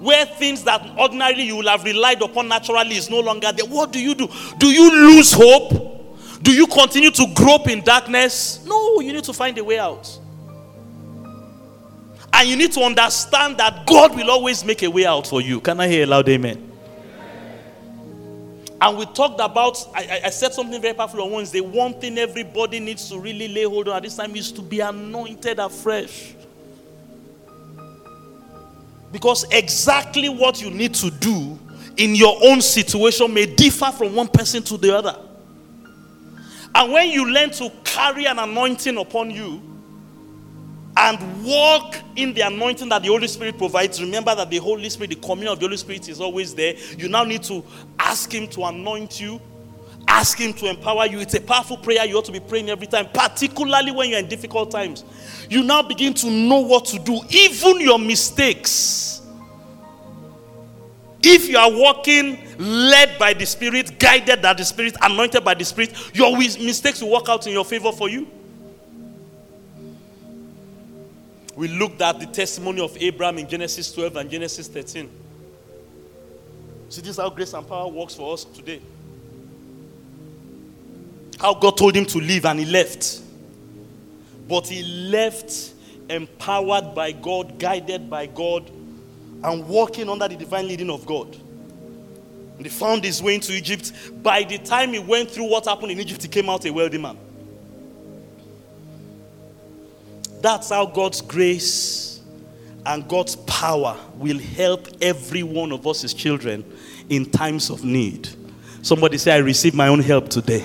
where 0.01 0.24
things 0.24 0.64
that 0.64 0.81
ordinarily 0.98 1.42
you 1.42 1.57
will 1.57 1.68
have 1.68 1.85
relied 1.85 2.22
upon 2.22 2.48
naturally 2.48 2.96
is 2.96 3.11
no 3.11 3.20
longer 3.20 3.53
there, 3.53 3.66
what 3.66 3.92
do 3.92 4.01
you 4.01 4.14
do? 4.14 4.27
Do 4.57 4.68
you 4.68 4.90
lose 4.90 5.31
hope? 5.31 6.42
Do 6.42 6.51
you 6.51 6.66
continue 6.66 7.11
to 7.11 7.27
grope 7.35 7.68
in 7.68 7.83
darkness? 7.83 8.64
No, 8.64 9.01
you 9.01 9.12
need 9.12 9.24
to 9.24 9.35
find 9.35 9.59
a 9.59 9.64
way 9.64 9.79
out. 9.79 10.18
And 12.33 12.48
you 12.48 12.57
need 12.57 12.72
to 12.72 12.81
understand 12.81 13.59
that 13.59 13.87
God 13.87 14.16
will 14.16 14.31
always 14.31 14.64
make 14.64 14.83
a 14.83 14.88
way 14.88 15.05
out 15.05 15.27
for 15.27 15.42
you. 15.42 15.61
Can 15.61 15.81
I 15.81 15.88
hear 15.88 16.05
a 16.05 16.07
loud 16.07 16.27
amen? 16.31 16.72
And 18.81 18.96
we 18.96 19.05
talked 19.07 19.40
about, 19.40 19.77
I, 19.94 20.22
I, 20.24 20.31
said 20.31 20.55
something 20.55 20.81
very 20.81 20.94
powerful 20.94 21.20
on 21.20 21.33
Wednesday. 21.33 21.61
One 21.61 22.01
thing 22.01 22.16
everybody 22.16 22.81
needs 22.81 23.11
to 23.11 23.18
really 23.18 23.48
lay 23.48 23.64
hold 23.64 23.88
on 23.88 23.96
at 23.96 24.05
this 24.05 24.16
time 24.16 24.35
is 24.37 24.53
to 24.53 24.62
be 24.62 24.81
anointed 24.81 25.59
afresh. 25.59 26.37
Because 29.11 29.44
exactly 29.51 30.29
what 30.29 30.61
you 30.61 30.71
need 30.71 30.94
to 30.94 31.11
do 31.11 31.59
in 31.97 32.14
your 32.14 32.38
own 32.42 32.61
situation 32.61 33.33
may 33.33 33.47
differ 33.47 33.90
from 33.92 34.14
one 34.14 34.29
person 34.29 34.62
to 34.64 34.77
the 34.77 34.97
other. 34.97 35.16
And 36.75 36.92
when 36.92 37.11
you 37.11 37.31
learn 37.31 37.51
to 37.53 37.71
carry 37.85 38.27
an 38.27 38.38
anointing 38.38 38.97
upon 38.99 39.31
you, 39.31 39.62
and 40.99 41.44
walk 41.44 41.97
in 42.16 42.35
the 42.35 42.40
anointing 42.40 42.88
that 42.88 43.03
the 43.03 43.09
Holy 43.09 43.29
Spirit 43.29 43.57
provides. 43.57 44.03
Remember 44.03 44.35
that 44.35 44.51
the 44.51 44.59
Holy 44.59 44.90
Spirit, 44.90 45.11
the 45.11 45.16
communion 45.16 45.53
of 45.53 45.61
the 45.61 45.66
Holy 45.66 45.77
Spirit 45.77 46.09
is 46.09 46.21
always 46.21 46.55
there. 46.57 46.75
You 46.97 47.09
now 47.09 47.23
need 47.23 47.44
to 47.44 47.64
ask 48.01 48.33
Him 48.33 48.49
to 48.49 48.64
anoint 48.64 49.21
you, 49.21 49.40
ask 50.09 50.38
Him 50.38 50.53
to 50.55 50.68
empower 50.68 51.07
you. 51.07 51.21
It's 51.21 51.35
a 51.35 51.40
powerful 51.40 51.77
prayer 51.77 52.05
you 52.05 52.16
ought 52.16 52.25
to 52.25 52.33
be 52.33 52.40
praying 52.40 52.71
every 52.71 52.87
time, 52.87 53.07
particularly 53.12 53.92
when 53.92 54.11
you're 54.11 54.18
in 54.18 54.29
difficult 54.29 54.71
times. 54.71 55.05
You 55.49 55.62
now 55.62 55.83
begin 55.83 56.14
to 56.14 56.31
know 56.31 56.61
what 56.61 56.87
to 56.87 56.99
do, 56.99 57.21
even 57.31 57.81
your 57.81 57.99
mistakes. 57.99 59.23
If 61.23 61.49
you 61.49 61.59
are 61.59 61.71
walking 61.71 62.38
led 62.59 63.18
by 63.18 63.35
the 63.35 63.44
Spirit, 63.44 63.99
guided 63.99 64.40
by 64.40 64.55
the 64.55 64.64
Spirit, 64.64 64.97
anointed 65.03 65.44
by 65.44 65.55
the 65.55 65.64
Spirit, 65.64 65.92
your 66.14 66.37
mistakes 66.37 67.03
will 67.03 67.11
work 67.11 67.29
out 67.29 67.47
in 67.47 67.53
your 67.53 67.64
favor 67.64 67.92
for 67.92 68.09
you. 68.09 68.27
We 71.57 71.66
looked 71.66 72.01
at 72.03 72.21
the 72.21 72.27
testimony 72.27 72.81
of 72.81 72.97
Abraham 72.99 73.38
in 73.38 73.49
Genesis 73.49 73.90
12 73.92 74.16
and 74.16 74.31
Genesis 74.31 74.68
13. 74.68 75.11
See, 76.88 77.01
this 77.01 77.11
is 77.11 77.16
how 77.16 77.29
grace 77.31 77.53
and 77.53 77.68
power 77.68 77.88
works 77.88 78.14
for 78.14 78.33
us 78.33 78.44
today. 78.44 78.81
How 81.38 81.55
God 81.55 81.77
told 81.77 81.94
him 81.94 82.05
to 82.07 82.18
leave 82.18 82.44
and 82.44 82.59
he 82.59 82.66
left. 82.66 83.20
But 84.48 84.66
he 84.66 84.83
left 84.83 85.74
empowered 86.09 86.94
by 86.94 87.12
God, 87.12 87.59
guided 87.59 88.11
by 88.11 88.27
God, 88.27 88.68
and 89.44 89.66
walking 89.68 90.09
under 90.09 90.27
the 90.27 90.37
divine 90.37 90.66
leading 90.66 90.90
of 90.90 91.07
God. 91.07 91.37
And 92.57 92.66
he 92.66 92.70
found 92.70 93.05
his 93.05 93.22
way 93.22 93.37
into 93.37 93.53
Egypt. 93.53 93.92
By 94.22 94.42
the 94.42 94.59
time 94.59 94.92
he 94.92 94.98
went 94.98 95.31
through 95.31 95.48
what 95.48 95.66
happened 95.66 95.92
in 95.92 96.01
Egypt, 96.01 96.22
he 96.22 96.29
came 96.29 96.48
out 96.48 96.64
a 96.64 96.72
wealthy 96.72 96.98
man. 96.98 97.16
That's 100.40 100.70
how 100.70 100.87
God's 100.87 101.20
grace 101.20 102.20
and 102.85 103.07
God's 103.07 103.37
power 103.37 103.96
will 104.14 104.38
help 104.38 104.88
every 105.01 105.42
one 105.42 105.72
of 105.72 105.87
us 105.87 106.05
as 106.05 106.14
children 106.14 106.64
in 107.09 107.27
times 107.31 107.70
of 107.70 107.85
need. 107.85 108.29
Somebody 108.83 109.18
say, 109.18 109.35
I 109.35 109.38
receive 109.38 109.74
my 109.74 109.88
own 109.88 110.01
help 110.01 110.29
today. 110.29 110.64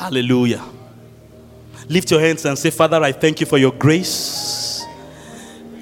Hallelujah. 0.00 0.64
Lift 1.86 2.10
your 2.10 2.20
hands 2.20 2.46
and 2.46 2.58
say, 2.58 2.70
Father, 2.70 3.02
I 3.02 3.12
thank 3.12 3.38
you 3.38 3.44
for 3.44 3.58
your 3.58 3.70
grace. 3.70 4.82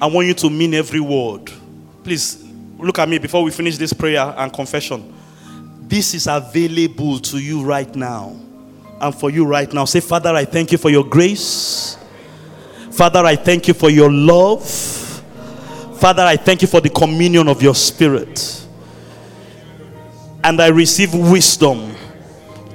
I 0.01 0.07
want 0.07 0.27
you 0.27 0.33
to 0.33 0.49
mean 0.49 0.73
every 0.73 0.99
word. 0.99 1.49
Please 2.03 2.45
look 2.77 2.99
at 2.99 3.07
me 3.07 3.17
before 3.17 3.43
we 3.43 3.51
finish 3.51 3.77
this 3.77 3.93
prayer 3.93 4.33
and 4.35 4.51
confession. 4.51 5.13
This 5.83 6.13
is 6.13 6.27
available 6.27 7.19
to 7.19 7.37
you 7.39 7.63
right 7.63 7.95
now 7.95 8.35
and 8.99 9.15
for 9.15 9.29
you 9.29 9.45
right 9.45 9.71
now. 9.71 9.85
Say, 9.85 10.01
Father, 10.01 10.35
I 10.35 10.43
thank 10.43 10.73
you 10.73 10.77
for 10.77 10.89
your 10.89 11.05
grace. 11.05 11.97
Father, 12.91 13.19
I 13.25 13.37
thank 13.37 13.69
you 13.69 13.73
for 13.73 13.89
your 13.89 14.11
love. 14.11 14.67
Father, 15.97 16.23
I 16.23 16.35
thank 16.35 16.61
you 16.61 16.67
for 16.67 16.81
the 16.81 16.89
communion 16.89 17.47
of 17.47 17.61
your 17.63 17.73
spirit. 17.73 18.67
And 20.43 20.61
I 20.61 20.67
receive 20.67 21.13
wisdom 21.13 21.88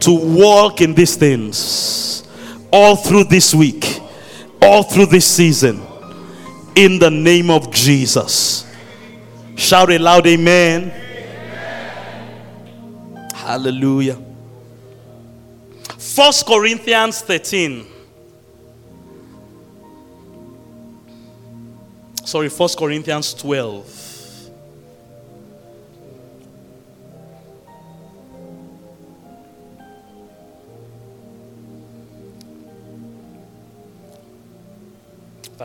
to 0.01 0.13
walk 0.13 0.81
in 0.81 0.95
these 0.95 1.17
things 1.17 2.27
all 2.73 2.97
through 2.97 3.25
this 3.25 3.55
week, 3.55 4.01
all 4.61 4.83
through 4.83 5.07
this 5.07 5.27
season. 5.27 5.81
In 6.75 6.99
the 6.99 7.11
name 7.11 7.51
of 7.51 7.71
Jesus. 7.71 8.67
Shout 9.55 9.93
a 9.93 9.99
loud 9.99 10.27
amen. 10.27 10.91
amen. 10.91 12.11
Hallelujah. 13.35 14.19
First 15.99 16.47
Corinthians 16.47 17.21
13. 17.21 17.87
Sorry, 22.25 22.49
First 22.49 22.77
Corinthians 22.79 23.35
12. 23.35 24.04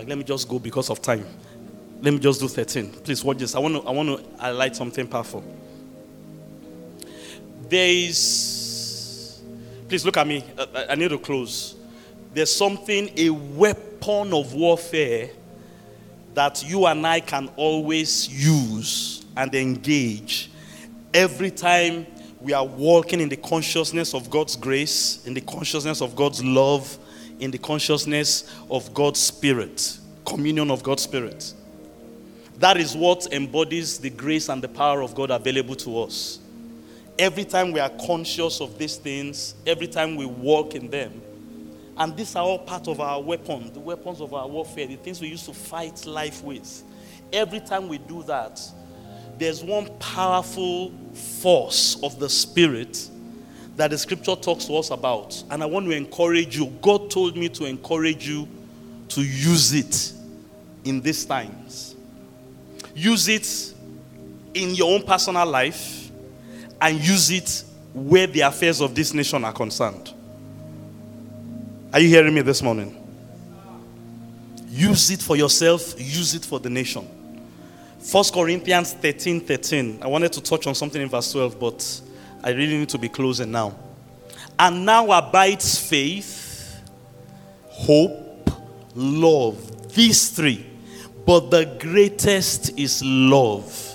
Let 0.07 0.17
me 0.17 0.23
just 0.23 0.47
go 0.47 0.59
because 0.59 0.89
of 0.89 1.01
time. 1.01 1.25
Let 2.01 2.13
me 2.13 2.19
just 2.19 2.39
do 2.39 2.47
13. 2.47 2.91
Please 2.91 3.23
watch 3.23 3.37
this. 3.37 3.55
I 3.55 3.59
want 3.59 3.75
to 3.75 3.87
I 3.87 3.91
want 3.91 4.09
to 4.09 4.41
highlight 4.41 4.75
something 4.75 5.07
powerful. 5.07 5.43
There 7.67 7.89
is 7.89 8.59
Please 9.89 10.05
look 10.05 10.17
at 10.17 10.27
me. 10.27 10.45
Uh, 10.55 10.67
uh, 10.71 10.85
I 10.87 10.93
need 10.93 11.09
to 11.09 11.17
close. 11.17 11.75
There's 12.31 12.55
something, 12.55 13.09
a 13.17 13.31
weapon 13.31 14.35
of 14.35 14.53
warfare 14.53 15.31
that 16.35 16.63
you 16.63 16.85
and 16.85 17.07
I 17.07 17.21
can 17.21 17.49
always 17.55 18.29
use 18.29 19.25
and 19.35 19.53
engage 19.55 20.51
every 21.11 21.49
time 21.49 22.05
we 22.39 22.53
are 22.53 22.63
walking 22.63 23.19
in 23.19 23.29
the 23.29 23.35
consciousness 23.35 24.13
of 24.13 24.29
God's 24.29 24.55
grace, 24.55 25.25
in 25.25 25.33
the 25.33 25.41
consciousness 25.41 26.03
of 26.03 26.15
God's 26.15 26.43
love, 26.43 26.95
in 27.39 27.51
the 27.51 27.57
consciousness 27.57 28.53
of 28.69 28.93
God's 28.93 29.19
spirit 29.19 29.99
communion 30.29 30.69
of 30.69 30.83
God's 30.83 31.03
Spirit. 31.03 31.53
That 32.57 32.77
is 32.77 32.95
what 32.95 33.33
embodies 33.33 33.97
the 33.97 34.09
grace 34.09 34.49
and 34.49 34.61
the 34.61 34.67
power 34.67 35.01
of 35.01 35.15
God 35.15 35.31
available 35.31 35.75
to 35.77 36.01
us. 36.03 36.39
Every 37.17 37.43
time 37.43 37.71
we 37.71 37.79
are 37.79 37.89
conscious 38.05 38.61
of 38.61 38.77
these 38.77 38.95
things, 38.95 39.55
every 39.65 39.87
time 39.87 40.15
we 40.15 40.25
walk 40.25 40.75
in 40.75 40.89
them, 40.89 41.21
and 41.97 42.15
these 42.15 42.35
are 42.35 42.43
all 42.43 42.59
part 42.59 42.87
of 42.87 43.01
our 43.01 43.21
weapon, 43.21 43.73
the 43.73 43.79
weapons 43.79 44.21
of 44.21 44.33
our 44.33 44.47
warfare, 44.47 44.87
the 44.87 44.95
things 44.95 45.19
we 45.19 45.27
use 45.27 45.45
to 45.45 45.53
fight 45.53 46.05
life 46.05 46.43
with. 46.43 46.83
Every 47.33 47.59
time 47.59 47.89
we 47.89 47.97
do 47.97 48.23
that, 48.23 48.61
there's 49.37 49.63
one 49.63 49.89
powerful 49.99 50.93
force 51.13 52.01
of 52.03 52.19
the 52.19 52.29
Spirit 52.29 53.09
that 53.79 53.91
the 53.91 53.97
scripture 53.97 54.35
talks 54.35 54.65
to 54.65 54.75
us 54.75 54.91
about. 54.91 55.41
And 55.49 55.63
I 55.63 55.65
want 55.65 55.85
to 55.85 55.95
encourage 55.95 56.57
you. 56.57 56.65
God 56.81 57.09
told 57.09 57.37
me 57.37 57.47
to 57.47 57.63
encourage 57.63 58.27
you 58.27 58.45
to 59.07 59.21
use 59.21 59.73
it 59.73 60.11
in 60.83 60.99
these 60.99 61.23
times. 61.23 61.95
Use 62.93 63.29
it 63.29 63.73
in 64.53 64.75
your 64.75 64.93
own 64.93 65.03
personal 65.03 65.45
life 65.45 66.11
and 66.81 66.99
use 66.99 67.31
it 67.31 67.63
where 67.93 68.27
the 68.27 68.41
affairs 68.41 68.81
of 68.81 68.93
this 68.93 69.13
nation 69.13 69.45
are 69.45 69.53
concerned. 69.53 70.13
Are 71.93 72.01
you 72.01 72.09
hearing 72.09 72.33
me 72.33 72.41
this 72.41 72.61
morning? 72.61 72.97
Use 74.67 75.09
it 75.09 75.21
for 75.21 75.37
yourself, 75.37 75.95
use 75.97 76.35
it 76.35 76.43
for 76.43 76.59
the 76.59 76.69
nation. 76.69 77.07
1 78.11 78.23
Corinthians 78.33 78.91
13 78.91 79.39
13. 79.39 79.99
I 80.01 80.07
wanted 80.07 80.33
to 80.33 80.41
touch 80.41 80.67
on 80.67 80.75
something 80.75 81.01
in 81.01 81.07
verse 81.07 81.31
12, 81.31 81.57
but 81.57 82.01
I 82.43 82.51
really 82.51 82.77
need 82.77 82.89
to 82.89 82.97
be 82.97 83.09
closing 83.09 83.51
now. 83.51 83.77
And 84.57 84.85
now 84.85 85.11
abides 85.11 85.77
faith, 85.77 86.81
hope, 87.67 88.51
love. 88.95 89.93
These 89.93 90.29
three. 90.29 90.65
But 91.25 91.51
the 91.51 91.77
greatest 91.79 92.77
is 92.77 93.03
love. 93.03 93.85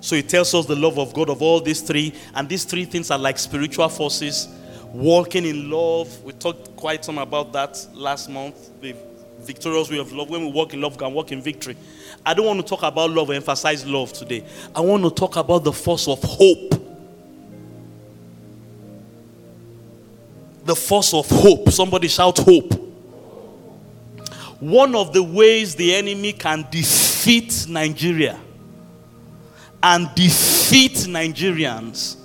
So 0.00 0.16
it 0.16 0.28
tells 0.28 0.54
us 0.54 0.66
the 0.66 0.76
love 0.76 0.98
of 0.98 1.12
God 1.12 1.28
of 1.28 1.42
all 1.42 1.60
these 1.60 1.80
three. 1.80 2.14
And 2.34 2.48
these 2.48 2.64
three 2.64 2.84
things 2.84 3.10
are 3.10 3.18
like 3.18 3.38
spiritual 3.38 3.88
forces 3.88 4.48
walking 4.92 5.44
in 5.44 5.70
love. 5.70 6.22
We 6.22 6.32
talked 6.32 6.74
quite 6.76 7.04
some 7.04 7.18
about 7.18 7.52
that 7.52 7.86
last 7.94 8.28
month. 8.28 8.80
The 8.80 8.96
victorious 9.40 9.90
way 9.90 9.98
of 9.98 10.12
love. 10.12 10.30
When 10.30 10.42
we 10.42 10.50
walk 10.50 10.74
in 10.74 10.80
love, 10.80 10.92
we 10.92 10.98
can 10.98 11.12
walk 11.12 11.32
in 11.32 11.42
victory. 11.42 11.76
I 12.24 12.34
don't 12.34 12.46
want 12.46 12.60
to 12.60 12.66
talk 12.66 12.82
about 12.82 13.10
love 13.10 13.30
or 13.30 13.34
emphasize 13.34 13.86
love 13.86 14.12
today. 14.12 14.44
I 14.74 14.80
want 14.80 15.04
to 15.04 15.10
talk 15.10 15.36
about 15.36 15.64
the 15.64 15.72
force 15.72 16.08
of 16.08 16.22
hope. 16.22 16.79
The 20.70 20.76
force 20.76 21.12
of 21.14 21.28
hope. 21.28 21.68
Somebody 21.70 22.06
shout 22.06 22.38
hope. 22.38 22.74
One 24.60 24.94
of 24.94 25.12
the 25.12 25.20
ways 25.20 25.74
the 25.74 25.92
enemy 25.92 26.32
can 26.32 26.64
defeat 26.70 27.66
Nigeria 27.68 28.38
and 29.82 30.14
defeat 30.14 30.92
Nigerians 31.08 32.18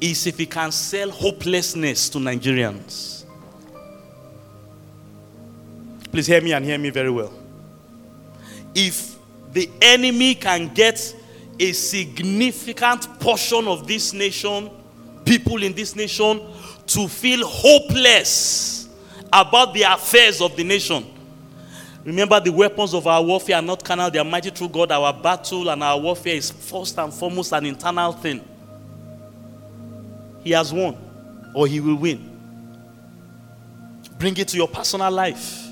is 0.00 0.26
if 0.26 0.36
he 0.36 0.46
can 0.46 0.72
sell 0.72 1.10
hopelessness 1.12 2.08
to 2.08 2.18
Nigerians. 2.18 3.24
Please 6.10 6.26
hear 6.26 6.40
me 6.40 6.54
and 6.54 6.64
hear 6.64 6.78
me 6.78 6.90
very 6.90 7.10
well. 7.10 7.32
If 8.74 9.14
the 9.52 9.70
enemy 9.80 10.34
can 10.34 10.74
get 10.74 11.14
a 11.60 11.70
significant 11.70 13.20
portion 13.20 13.68
of 13.68 13.86
this 13.86 14.12
nation, 14.12 14.70
people 15.24 15.62
in 15.62 15.72
this 15.72 15.94
nation, 15.94 16.40
to 16.86 17.08
feel 17.08 17.46
hopeless 17.46 18.88
about 19.32 19.74
the 19.74 19.82
affairs 19.82 20.40
of 20.40 20.56
the 20.56 20.64
nation. 20.64 21.04
Remember, 22.04 22.38
the 22.38 22.52
weapons 22.52 22.94
of 22.94 23.06
our 23.06 23.22
warfare 23.22 23.56
are 23.56 23.62
not 23.62 23.82
carnal, 23.82 24.10
they 24.10 24.18
are 24.20 24.24
mighty 24.24 24.50
through 24.50 24.68
God. 24.68 24.92
Our 24.92 25.12
battle 25.12 25.68
and 25.68 25.82
our 25.82 25.98
warfare 25.98 26.36
is 26.36 26.50
first 26.50 26.96
and 26.98 27.12
foremost 27.12 27.52
an 27.52 27.66
internal 27.66 28.12
thing 28.12 28.42
he 30.44 30.52
has 30.52 30.72
won 30.72 30.96
or 31.54 31.66
he 31.66 31.80
will 31.80 31.96
win. 31.96 32.30
Bring 34.16 34.36
it 34.36 34.46
to 34.48 34.56
your 34.56 34.68
personal 34.68 35.10
life. 35.10 35.64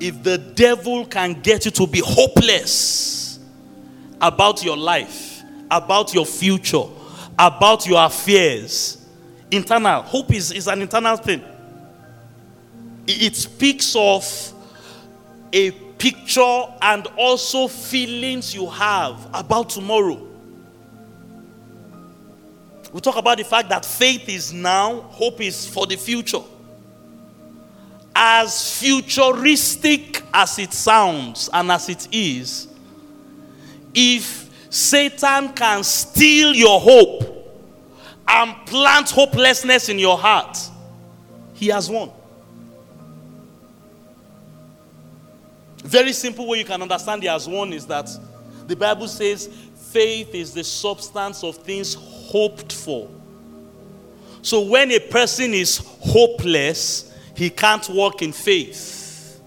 If 0.00 0.22
the 0.24 0.36
devil 0.36 1.06
can 1.06 1.40
get 1.40 1.64
you 1.64 1.70
to 1.70 1.86
be 1.86 2.02
hopeless 2.04 3.38
about 4.20 4.64
your 4.64 4.76
life, 4.76 5.42
about 5.70 6.12
your 6.12 6.26
future, 6.26 6.82
about 7.38 7.86
your 7.86 8.04
affairs, 8.04 9.05
internal, 9.50 10.02
hope 10.02 10.32
is, 10.32 10.52
is 10.52 10.66
an 10.66 10.82
internal 10.82 11.16
thing. 11.16 11.42
It 13.06 13.36
speaks 13.36 13.94
of 13.96 14.52
a 15.52 15.70
picture 15.70 16.64
and 16.82 17.06
also 17.16 17.68
feelings 17.68 18.54
you 18.54 18.68
have 18.68 19.28
about 19.32 19.70
tomorrow. 19.70 20.26
We 22.92 23.00
talk 23.00 23.16
about 23.16 23.38
the 23.38 23.44
fact 23.44 23.68
that 23.68 23.84
faith 23.84 24.28
is 24.28 24.52
now, 24.52 25.00
hope 25.02 25.40
is 25.40 25.66
for 25.68 25.86
the 25.86 25.96
future. 25.96 26.42
As 28.14 28.80
futuristic 28.80 30.22
as 30.32 30.58
it 30.58 30.72
sounds 30.72 31.50
and 31.52 31.70
as 31.70 31.88
it 31.88 32.08
is, 32.10 32.68
if 33.94 34.46
Satan 34.70 35.52
can 35.52 35.84
steal 35.84 36.54
your 36.54 36.80
hope 36.80 37.25
and 38.28 38.66
plant 38.66 39.10
hopelessness 39.10 39.88
in 39.88 39.98
your 39.98 40.18
heart, 40.18 40.58
he 41.54 41.68
has 41.68 41.88
won. 41.88 42.10
Very 45.78 46.12
simple 46.12 46.46
way 46.48 46.58
you 46.58 46.64
can 46.64 46.82
understand 46.82 47.22
he 47.22 47.28
has 47.28 47.48
won 47.48 47.72
is 47.72 47.86
that 47.86 48.10
the 48.66 48.74
Bible 48.74 49.06
says 49.06 49.46
faith 49.92 50.34
is 50.34 50.52
the 50.52 50.64
substance 50.64 51.44
of 51.44 51.56
things 51.58 51.94
hoped 51.94 52.72
for. 52.72 53.08
So 54.42 54.62
when 54.62 54.90
a 54.90 54.98
person 54.98 55.54
is 55.54 55.78
hopeless, 56.00 57.12
he 57.34 57.50
can't 57.50 57.88
walk 57.88 58.22
in 58.22 58.32
faith. 58.32 59.40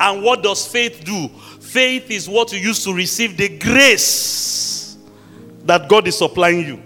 And 0.00 0.22
what 0.22 0.42
does 0.42 0.66
faith 0.66 1.04
do? 1.04 1.28
Faith 1.60 2.10
is 2.10 2.28
what 2.28 2.52
you 2.52 2.58
use 2.58 2.82
to 2.84 2.94
receive 2.94 3.36
the 3.36 3.58
grace 3.58 4.96
that 5.64 5.88
God 5.88 6.08
is 6.08 6.18
supplying 6.18 6.66
you. 6.66 6.82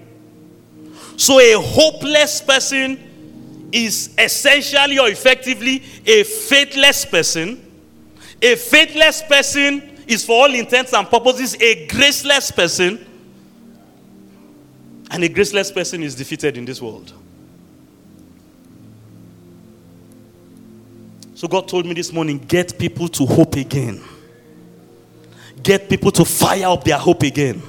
So 1.18 1.40
a 1.40 1.60
hopeless 1.60 2.40
person 2.40 3.68
is 3.72 4.14
essentially 4.16 5.00
or 5.00 5.08
effectively 5.08 5.82
a 6.06 6.22
faithless 6.22 7.04
person. 7.04 7.60
A 8.40 8.54
faithless 8.54 9.22
person 9.22 9.98
is, 10.06 10.24
for 10.24 10.44
all 10.44 10.54
intents 10.54 10.94
and 10.94 11.10
purposes, 11.10 11.56
a 11.60 11.88
graceless 11.88 12.52
person. 12.52 13.04
And 15.10 15.24
a 15.24 15.28
graceless 15.28 15.72
person 15.72 16.04
is 16.04 16.14
defeated 16.14 16.56
in 16.56 16.64
this 16.64 16.80
world. 16.80 17.12
So 21.34 21.48
God 21.48 21.66
told 21.66 21.84
me 21.84 21.94
this 21.94 22.12
morning 22.12 22.38
get 22.38 22.78
people 22.78 23.08
to 23.08 23.26
hope 23.26 23.56
again. 23.56 24.04
Get 25.64 25.88
people 25.88 26.12
to 26.12 26.24
fire 26.24 26.66
up 26.66 26.84
their 26.84 26.98
hope 26.98 27.24
again. 27.24 27.60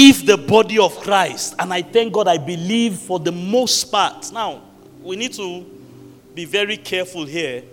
If 0.00 0.24
the 0.24 0.38
body 0.38 0.78
of 0.78 0.96
Christ, 1.00 1.56
and 1.58 1.74
I 1.74 1.82
thank 1.82 2.12
God, 2.12 2.28
I 2.28 2.38
believe 2.38 2.94
for 2.98 3.18
the 3.18 3.32
most 3.32 3.82
part. 3.86 4.30
Now, 4.30 4.62
we 5.02 5.16
need 5.16 5.32
to 5.32 5.66
be 6.36 6.44
very 6.44 6.76
careful 6.76 7.24
here. 7.24 7.64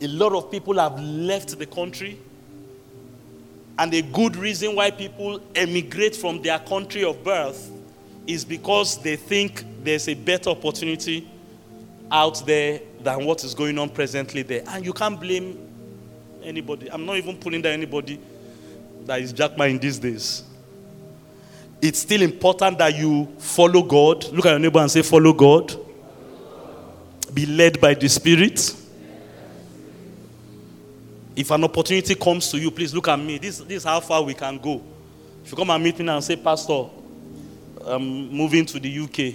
A 0.00 0.06
lot 0.06 0.32
of 0.32 0.48
people 0.48 0.78
have 0.78 1.00
left 1.00 1.58
the 1.58 1.66
country 1.66 2.20
and 3.76 3.92
a 3.94 4.00
good 4.00 4.36
reason 4.36 4.76
why 4.76 4.92
people 4.92 5.40
emigrate 5.56 6.14
from 6.14 6.40
their 6.40 6.60
country 6.60 7.02
of 7.02 7.24
birth 7.24 7.68
is 8.28 8.44
because 8.44 8.98
they 8.98 9.16
think 9.16 9.64
there's 9.82 10.08
a 10.08 10.14
better 10.14 10.50
opportunity 10.50 11.28
out 12.12 12.46
there 12.46 12.80
than 13.00 13.24
what 13.24 13.42
is 13.42 13.54
going 13.54 13.76
on 13.80 13.88
presently 13.88 14.42
there. 14.42 14.62
And 14.68 14.86
you 14.86 14.92
can't 14.92 15.18
blame 15.18 15.58
anybody. 16.44 16.92
I'm 16.92 17.04
not 17.04 17.16
even 17.16 17.38
putting 17.38 17.60
down 17.60 17.72
anybody 17.72 18.20
that 19.06 19.20
is 19.20 19.32
Jackma 19.32 19.68
in 19.68 19.78
these 19.78 19.98
days. 19.98 20.44
It's 21.82 21.98
still 21.98 22.22
important 22.22 22.78
that 22.78 22.94
you 22.96 23.26
follow 23.38 23.82
God. 23.82 24.24
Look 24.32 24.46
at 24.46 24.50
your 24.50 24.60
neighbor 24.60 24.78
and 24.78 24.88
say, 24.88 25.02
Follow 25.02 25.32
God. 25.32 25.74
Be 27.34 27.44
led 27.44 27.80
by 27.80 27.94
the 27.94 28.08
Spirit. 28.08 28.76
If 31.34 31.50
an 31.50 31.64
opportunity 31.64 32.14
comes 32.14 32.48
to 32.52 32.58
you, 32.58 32.70
please 32.70 32.94
look 32.94 33.08
at 33.08 33.18
me. 33.18 33.38
This, 33.38 33.58
this 33.58 33.78
is 33.78 33.84
how 33.84 33.98
far 33.98 34.22
we 34.22 34.32
can 34.32 34.58
go. 34.58 34.80
If 35.44 35.50
you 35.50 35.56
come 35.56 35.70
and 35.70 35.82
meet 35.82 35.98
me 35.98 36.06
and 36.06 36.22
say, 36.22 36.36
Pastor, 36.36 36.84
I'm 37.84 38.28
moving 38.30 38.64
to 38.66 38.78
the 38.78 38.98
UK, 39.00 39.34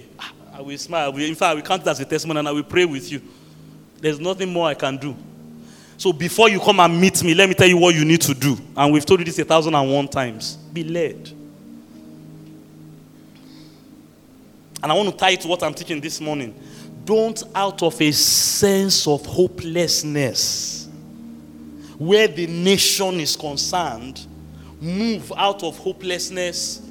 I 0.53 0.61
will 0.61 0.77
smile. 0.77 1.13
In 1.17 1.35
fact, 1.35 1.51
I 1.51 1.53
will 1.55 1.61
count 1.63 1.81
it 1.81 1.87
as 1.89 1.99
a 1.99 2.05
testimony 2.05 2.39
and 2.39 2.47
I 2.47 2.51
will 2.51 2.63
pray 2.63 2.85
with 2.85 3.11
you. 3.11 3.21
There's 3.99 4.19
nothing 4.21 4.53
more 4.53 4.67
I 4.69 4.73
can 4.73 4.95
do. 4.95 5.15
So 5.97 6.13
before 6.13 6.47
you 6.47 6.61
come 6.61 6.79
and 6.79 7.01
meet 7.01 7.21
me, 7.23 7.33
let 7.33 7.49
me 7.49 7.55
tell 7.55 7.67
you 7.67 7.77
what 7.77 7.93
you 7.93 8.05
need 8.05 8.21
to 8.21 8.33
do. 8.33 8.57
And 8.77 8.93
we've 8.93 9.05
told 9.05 9.19
you 9.19 9.25
this 9.25 9.39
a 9.39 9.43
thousand 9.43 9.75
and 9.75 9.91
one 9.91 10.07
times. 10.07 10.55
Be 10.55 10.83
led. 10.85 11.33
And 14.87 14.93
I 14.93 14.95
want 14.95 15.09
to 15.09 15.17
tie 15.17 15.31
it 15.31 15.41
to 15.41 15.49
what 15.49 15.61
I'm 15.63 15.73
teaching 15.73 15.99
this 15.99 16.21
morning. 16.21 16.55
Don't, 17.03 17.43
out 17.53 17.83
of 17.83 18.01
a 18.01 18.09
sense 18.13 19.05
of 19.05 19.25
hopelessness, 19.25 20.87
where 21.97 22.29
the 22.29 22.47
nation 22.47 23.19
is 23.19 23.35
concerned, 23.35 24.25
move 24.79 25.33
out 25.35 25.61
of 25.61 25.77
hopelessness 25.77 26.89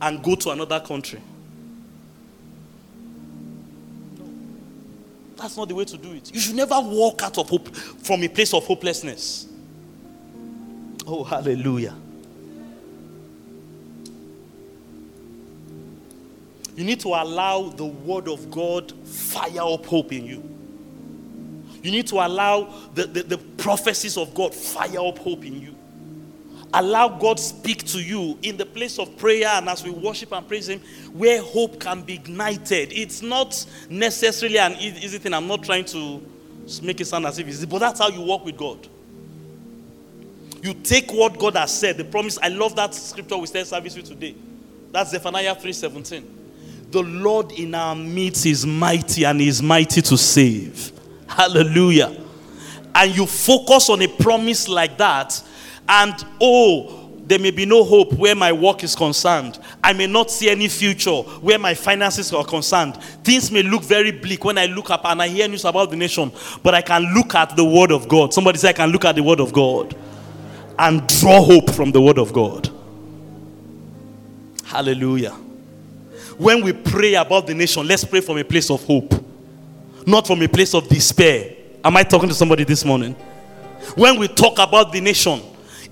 and 0.00 0.22
go 0.22 0.36
to 0.36 0.50
another 0.50 0.78
country. 0.78 1.20
That's 5.34 5.56
not 5.56 5.68
the 5.68 5.74
way 5.74 5.86
to 5.86 5.96
do 5.96 6.12
it. 6.12 6.32
You 6.32 6.38
should 6.38 6.54
never 6.54 6.78
walk 6.78 7.24
out 7.24 7.36
of 7.38 7.50
hope 7.50 7.74
from 7.74 8.22
a 8.22 8.28
place 8.28 8.54
of 8.54 8.64
hopelessness. 8.64 9.48
Oh, 11.04 11.24
hallelujah. 11.24 11.96
You 16.76 16.84
need 16.84 17.00
to 17.00 17.08
allow 17.08 17.68
the 17.68 17.84
word 17.84 18.28
of 18.28 18.50
God 18.50 18.92
fire 19.06 19.60
up 19.60 19.86
hope 19.86 20.12
in 20.12 20.24
you. 20.24 20.50
You 21.82 21.90
need 21.90 22.06
to 22.08 22.16
allow 22.16 22.72
the, 22.94 23.04
the, 23.04 23.22
the 23.22 23.38
prophecies 23.38 24.16
of 24.16 24.34
God 24.34 24.54
fire 24.54 25.00
up 25.00 25.18
hope 25.18 25.44
in 25.44 25.60
you. 25.60 25.74
Allow 26.72 27.08
God 27.08 27.40
speak 27.40 27.84
to 27.88 28.00
you 28.00 28.38
in 28.42 28.56
the 28.56 28.66
place 28.66 28.98
of 28.98 29.16
prayer 29.16 29.48
and 29.48 29.68
as 29.68 29.82
we 29.82 29.90
worship 29.90 30.32
and 30.32 30.46
praise 30.46 30.68
Him, 30.68 30.80
where 31.12 31.42
hope 31.42 31.80
can 31.80 32.02
be 32.02 32.14
ignited. 32.14 32.92
It's 32.92 33.22
not 33.22 33.66
necessarily 33.88 34.58
an 34.58 34.76
easy 34.78 35.18
thing. 35.18 35.34
I'm 35.34 35.48
not 35.48 35.64
trying 35.64 35.84
to 35.86 36.22
make 36.82 37.00
it 37.00 37.06
sound 37.06 37.26
as 37.26 37.38
if 37.38 37.48
it's 37.48 37.56
easy, 37.58 37.66
but 37.66 37.80
that's 37.80 37.98
how 37.98 38.08
you 38.08 38.20
walk 38.20 38.44
with 38.44 38.56
God. 38.56 38.86
You 40.62 40.74
take 40.74 41.10
what 41.10 41.38
God 41.38 41.56
has 41.56 41.76
said, 41.76 41.96
the 41.96 42.04
promise. 42.04 42.38
I 42.40 42.48
love 42.48 42.76
that 42.76 42.94
scripture 42.94 43.36
we 43.36 43.46
started 43.46 43.66
service 43.66 43.96
with 43.96 44.06
today. 44.06 44.36
That's 44.92 45.10
Zephaniah 45.10 45.56
3:17. 45.56 46.39
The 46.90 47.02
Lord 47.02 47.52
in 47.52 47.74
our 47.76 47.94
midst 47.94 48.46
is 48.46 48.66
mighty 48.66 49.24
and 49.24 49.40
is 49.40 49.62
mighty 49.62 50.02
to 50.02 50.18
save. 50.18 50.90
Hallelujah. 51.28 52.16
And 52.92 53.16
you 53.16 53.26
focus 53.26 53.88
on 53.88 54.02
a 54.02 54.08
promise 54.08 54.68
like 54.68 54.98
that, 54.98 55.40
and 55.88 56.12
oh, 56.40 57.12
there 57.20 57.38
may 57.38 57.52
be 57.52 57.64
no 57.64 57.84
hope 57.84 58.14
where 58.14 58.34
my 58.34 58.50
work 58.50 58.82
is 58.82 58.96
concerned. 58.96 59.60
I 59.84 59.92
may 59.92 60.08
not 60.08 60.32
see 60.32 60.50
any 60.50 60.66
future 60.66 61.12
where 61.12 61.60
my 61.60 61.74
finances 61.74 62.32
are 62.32 62.44
concerned. 62.44 63.00
Things 63.22 63.52
may 63.52 63.62
look 63.62 63.84
very 63.84 64.10
bleak 64.10 64.44
when 64.44 64.58
I 64.58 64.66
look 64.66 64.90
up 64.90 65.04
and 65.04 65.22
I 65.22 65.28
hear 65.28 65.46
news 65.46 65.64
about 65.64 65.90
the 65.90 65.96
nation, 65.96 66.32
but 66.64 66.74
I 66.74 66.82
can 66.82 67.14
look 67.14 67.36
at 67.36 67.54
the 67.54 67.64
Word 67.64 67.92
of 67.92 68.08
God. 68.08 68.34
Somebody 68.34 68.58
say, 68.58 68.70
I 68.70 68.72
can 68.72 68.90
look 68.90 69.04
at 69.04 69.14
the 69.14 69.22
Word 69.22 69.38
of 69.38 69.52
God 69.52 69.96
and 70.76 71.06
draw 71.20 71.40
hope 71.40 71.70
from 71.70 71.92
the 71.92 72.00
Word 72.00 72.18
of 72.18 72.32
God. 72.32 72.68
Hallelujah. 74.64 75.36
When 76.40 76.64
we 76.64 76.72
pray 76.72 77.12
about 77.16 77.46
the 77.46 77.52
nation, 77.52 77.86
let's 77.86 78.02
pray 78.02 78.22
from 78.22 78.38
a 78.38 78.44
place 78.44 78.70
of 78.70 78.82
hope, 78.84 79.12
not 80.06 80.26
from 80.26 80.40
a 80.40 80.48
place 80.48 80.72
of 80.72 80.88
despair. 80.88 81.54
Am 81.84 81.94
I 81.98 82.02
talking 82.02 82.30
to 82.30 82.34
somebody 82.34 82.64
this 82.64 82.82
morning? 82.82 83.12
When 83.94 84.18
we 84.18 84.26
talk 84.26 84.58
about 84.58 84.90
the 84.90 85.02
nation, 85.02 85.42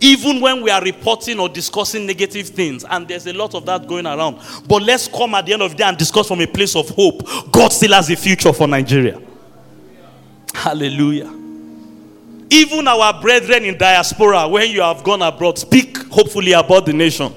even 0.01 0.41
when 0.41 0.63
we 0.63 0.71
are 0.71 0.83
reporting 0.83 1.39
or 1.39 1.51
discussing 1.51 2.07
negative 2.07 2.49
things, 2.49 2.83
and 2.89 3.07
there's 3.07 3.27
a 3.27 3.35
lot 3.35 3.55
of 3.55 3.67
that 3.67 3.87
going 3.87 4.07
around, 4.07 4.39
but 4.67 4.83
let's 4.85 5.07
come 5.07 5.35
at 5.35 5.45
the 5.45 5.53
end 5.53 5.61
of 5.61 5.73
the 5.73 5.77
day 5.77 5.85
and 5.85 5.99
discuss 5.99 6.29
from 6.29 6.41
a 6.41 6.47
place 6.47 6.75
of 6.75 6.89
hope. 6.89 7.29
God 7.53 7.71
still 7.71 7.93
has 7.93 8.09
a 8.09 8.17
future 8.17 8.55
for 8.55 8.67
Nigeria. 8.67 9.21
Hallelujah. 10.55 11.31
Even 12.49 12.89
our 12.89 13.21
brethren 13.21 13.67
in 13.67 13.77
diaspora, 13.77 14.49
when 14.49 14.71
you 14.71 14.81
have 14.81 15.05
gone 15.05 15.21
abroad, 15.21 15.59
speak 15.59 15.99
hopefully 16.05 16.53
about 16.53 16.87
the 16.87 16.95
nation. 16.95 17.35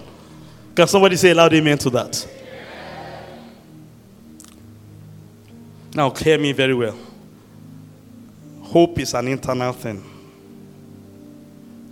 Can 0.73 0.87
somebody 0.87 1.17
say 1.17 1.31
a 1.31 1.35
loud 1.35 1.53
amen 1.53 1.77
to 1.79 1.89
that? 1.89 2.25
Now, 5.93 6.09
hear 6.11 6.37
me 6.37 6.53
very 6.53 6.73
well. 6.73 6.97
Hope 8.63 8.99
is 8.99 9.13
an 9.13 9.27
internal 9.27 9.73
thing. 9.73 10.03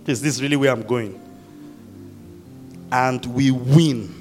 Is 0.06 0.22
this 0.22 0.40
really 0.40 0.56
where 0.56 0.72
I'm 0.72 0.82
going? 0.82 1.20
And 2.90 3.24
we 3.26 3.50
win 3.50 4.12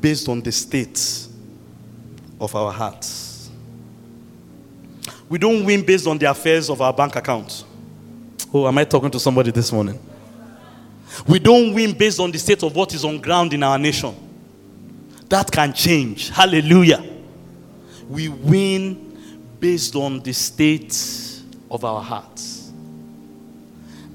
based 0.00 0.28
on 0.28 0.40
the 0.40 0.50
state 0.50 1.28
of 2.40 2.54
our 2.54 2.72
hearts. 2.72 3.50
We 5.28 5.38
don't 5.38 5.64
win 5.64 5.84
based 5.84 6.06
on 6.06 6.18
the 6.18 6.30
affairs 6.30 6.70
of 6.70 6.80
our 6.80 6.92
bank 6.92 7.16
account. 7.16 7.64
Oh, 8.52 8.66
am 8.66 8.78
I 8.78 8.84
talking 8.84 9.10
to 9.10 9.20
somebody 9.20 9.50
this 9.50 9.70
morning? 9.70 10.00
We 11.28 11.38
don't 11.38 11.74
win 11.74 11.92
based 11.92 12.20
on 12.20 12.30
the 12.30 12.38
state 12.38 12.62
of 12.62 12.74
what 12.74 12.94
is 12.94 13.04
on 13.04 13.20
ground 13.20 13.52
in 13.52 13.62
our 13.62 13.78
nation. 13.78 14.14
That 15.28 15.50
can 15.50 15.72
change. 15.72 16.30
Hallelujah. 16.30 17.04
We 18.08 18.28
win 18.28 19.05
based 19.60 19.96
on 19.96 20.20
the 20.20 20.32
state 20.32 21.42
of 21.70 21.84
our 21.84 22.02
hearts. 22.02 22.72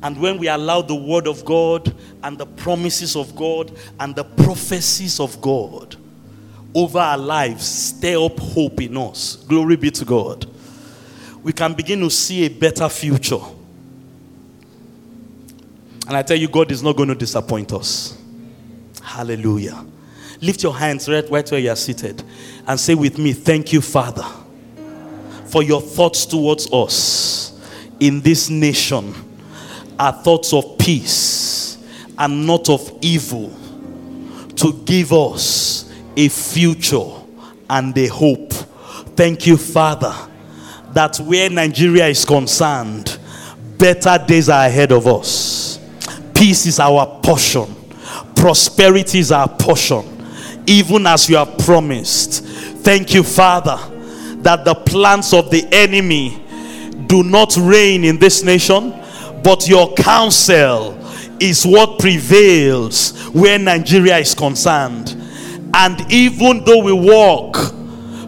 And 0.04 0.19
when 0.19 0.38
we 0.38 0.47
allow 0.47 0.82
the 0.82 0.95
word 0.95 1.27
of 1.27 1.45
God 1.45 1.93
and 2.23 2.38
the 2.38 2.45
promises 2.45 3.15
of 3.15 3.36
God 3.36 3.71
and 3.99 4.15
the 4.15 4.23
prophecies 4.23 5.19
of 5.19 5.39
God 5.41 5.95
over 6.73 6.99
our 6.99 7.17
lives 7.17 7.65
stir 7.67 8.23
up 8.23 8.39
hope 8.39 8.82
in 8.82 8.97
us, 8.97 9.36
glory 9.36 9.75
be 9.75 9.91
to 9.91 10.06
God, 10.06 10.47
we 11.43 11.54
can 11.54 11.73
begin 11.73 11.99
to 11.99 12.10
see 12.10 12.45
a 12.45 12.49
better 12.49 12.89
future. 12.89 13.41
And 16.08 16.17
I 16.17 16.23
tell 16.23 16.38
you, 16.38 16.47
God 16.47 16.71
is 16.71 16.82
not 16.82 16.97
going 16.97 17.10
to 17.10 17.15
disappoint 17.15 17.71
us. 17.71 18.19
Hallelujah. 19.04 19.86
Lift 20.41 20.63
your 20.63 20.75
hands 20.75 21.08
right, 21.08 21.30
right 21.30 21.51
where 21.51 21.60
you 21.60 21.69
are 21.69 21.75
seated 21.75 22.23
and 22.67 22.80
say 22.80 22.95
with 22.95 23.19
me, 23.19 23.34
Thank 23.34 23.71
you, 23.71 23.82
Father 23.82 24.25
for 25.51 25.61
your 25.61 25.81
thoughts 25.81 26.25
towards 26.25 26.71
us 26.71 27.59
in 27.99 28.21
this 28.21 28.49
nation 28.49 29.13
are 29.99 30.13
thoughts 30.13 30.53
of 30.53 30.77
peace 30.77 31.77
and 32.17 32.47
not 32.47 32.69
of 32.69 32.97
evil 33.01 33.49
to 34.55 34.71
give 34.85 35.11
us 35.11 35.91
a 36.15 36.29
future 36.29 37.05
and 37.69 37.95
a 37.97 38.07
hope. 38.07 38.53
Thank 39.15 39.45
you, 39.45 39.57
Father, 39.57 40.15
that 40.93 41.17
where 41.17 41.49
Nigeria 41.49 42.07
is 42.07 42.23
concerned, 42.23 43.19
better 43.77 44.23
days 44.25 44.47
are 44.47 44.65
ahead 44.65 44.93
of 44.93 45.05
us. 45.05 45.79
Peace 46.33 46.65
is 46.65 46.79
our 46.79 47.19
portion, 47.21 47.67
prosperity 48.35 49.19
is 49.19 49.33
our 49.33 49.49
portion, 49.49 50.05
even 50.65 51.05
as 51.07 51.29
you 51.29 51.35
have 51.35 51.57
promised. 51.57 52.45
Thank 52.83 53.13
you, 53.13 53.23
Father 53.23 53.91
that 54.43 54.65
the 54.65 54.75
plans 54.75 55.34
of 55.34 55.49
the 55.51 55.67
enemy 55.71 56.43
do 57.08 57.23
not 57.23 57.56
reign 57.58 58.04
in 58.04 58.17
this 58.17 58.43
nation, 58.43 58.91
but 59.43 59.67
your 59.67 59.93
counsel 59.95 60.97
is 61.39 61.65
what 61.65 61.99
prevails 61.99 63.17
where 63.30 63.58
Nigeria 63.58 64.17
is 64.17 64.34
concerned. 64.36 65.17
And 65.73 66.12
even 66.12 66.63
though 66.63 66.84
we 66.84 66.93
walk, 66.93 67.56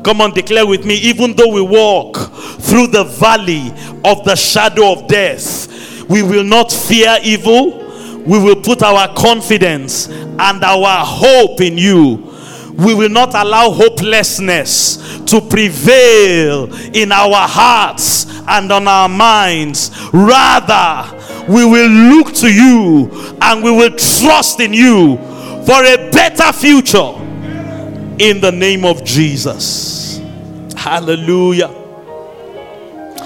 come 0.04 0.22
on, 0.22 0.34
declare 0.34 0.66
with 0.66 0.86
me, 0.86 0.96
even 0.96 1.36
though 1.36 1.52
we 1.52 1.62
walk 1.62 2.18
through 2.62 2.88
the 2.88 3.04
valley 3.04 3.70
of 4.06 4.24
the 4.26 4.36
shadow 4.36 4.94
of 4.94 5.08
death, 5.08 6.04
we 6.10 6.24
will 6.24 6.44
not 6.44 6.72
fear 6.72 7.18
evil. 7.24 7.80
We 8.26 8.40
will 8.42 8.62
put 8.62 8.82
our 8.82 9.14
confidence 9.16 10.08
and 10.08 10.64
our 10.64 11.06
hope 11.06 11.60
in 11.62 11.78
you 11.78 12.33
we 12.78 12.94
will 12.96 13.10
not 13.10 13.36
allow 13.36 13.70
hopelessness 13.72 15.20
to 15.26 15.40
prevail 15.42 16.74
in 16.96 17.12
our 17.12 17.48
hearts 17.48 18.26
and 18.48 18.72
on 18.72 18.88
our 18.88 19.08
minds. 19.08 19.92
Rather, 20.12 21.18
we 21.48 21.66
will 21.66 21.90
look 21.90 22.34
to 22.34 22.52
you 22.52 23.10
and 23.42 23.64
we 23.64 23.72
will 23.72 23.92
trust 23.92 24.60
in 24.60 24.74
you 24.74 25.18
for 25.66 25.84
a 25.84 26.10
better 26.12 26.52
future 26.52 27.14
in 28.20 28.42
the 28.42 28.52
name 28.52 28.86
of 28.86 29.04
Jesus. 29.04 30.20
Hallelujah. 30.76 31.68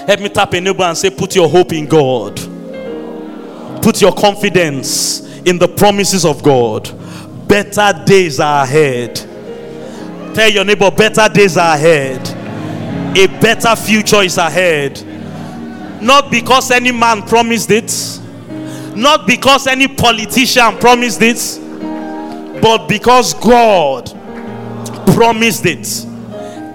Help 0.06 0.20
me 0.20 0.28
tap 0.28 0.52
a 0.52 0.60
neighbor 0.60 0.84
and 0.84 0.96
say, 0.96 1.10
Put 1.10 1.34
your 1.34 1.48
hope 1.48 1.72
in 1.72 1.86
God. 1.86 2.36
Put 3.82 4.00
your 4.00 4.12
confidence 4.12 5.20
in 5.40 5.58
the 5.58 5.68
promises 5.68 6.24
of 6.24 6.42
God. 6.42 6.90
Better 7.48 7.92
days 8.04 8.40
are 8.40 8.64
ahead 8.64 9.27
Tell 10.38 10.48
your 10.48 10.64
neighbor, 10.64 10.88
better 10.92 11.28
days 11.28 11.56
are 11.56 11.74
ahead. 11.74 12.20
A 13.18 13.26
better 13.40 13.74
future 13.74 14.22
is 14.22 14.38
ahead. 14.38 15.02
Not 16.00 16.30
because 16.30 16.70
any 16.70 16.92
man 16.92 17.22
promised 17.22 17.72
it, 17.72 18.20
not 18.96 19.26
because 19.26 19.66
any 19.66 19.88
politician 19.88 20.78
promised 20.78 21.22
it, 21.22 22.60
but 22.62 22.86
because 22.86 23.34
God 23.34 24.12
promised 25.16 25.66
it. 25.66 26.04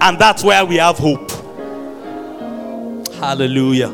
And 0.02 0.18
that's 0.18 0.44
where 0.44 0.62
we 0.66 0.76
have 0.76 0.98
hope. 0.98 1.30
Hallelujah. 3.14 3.88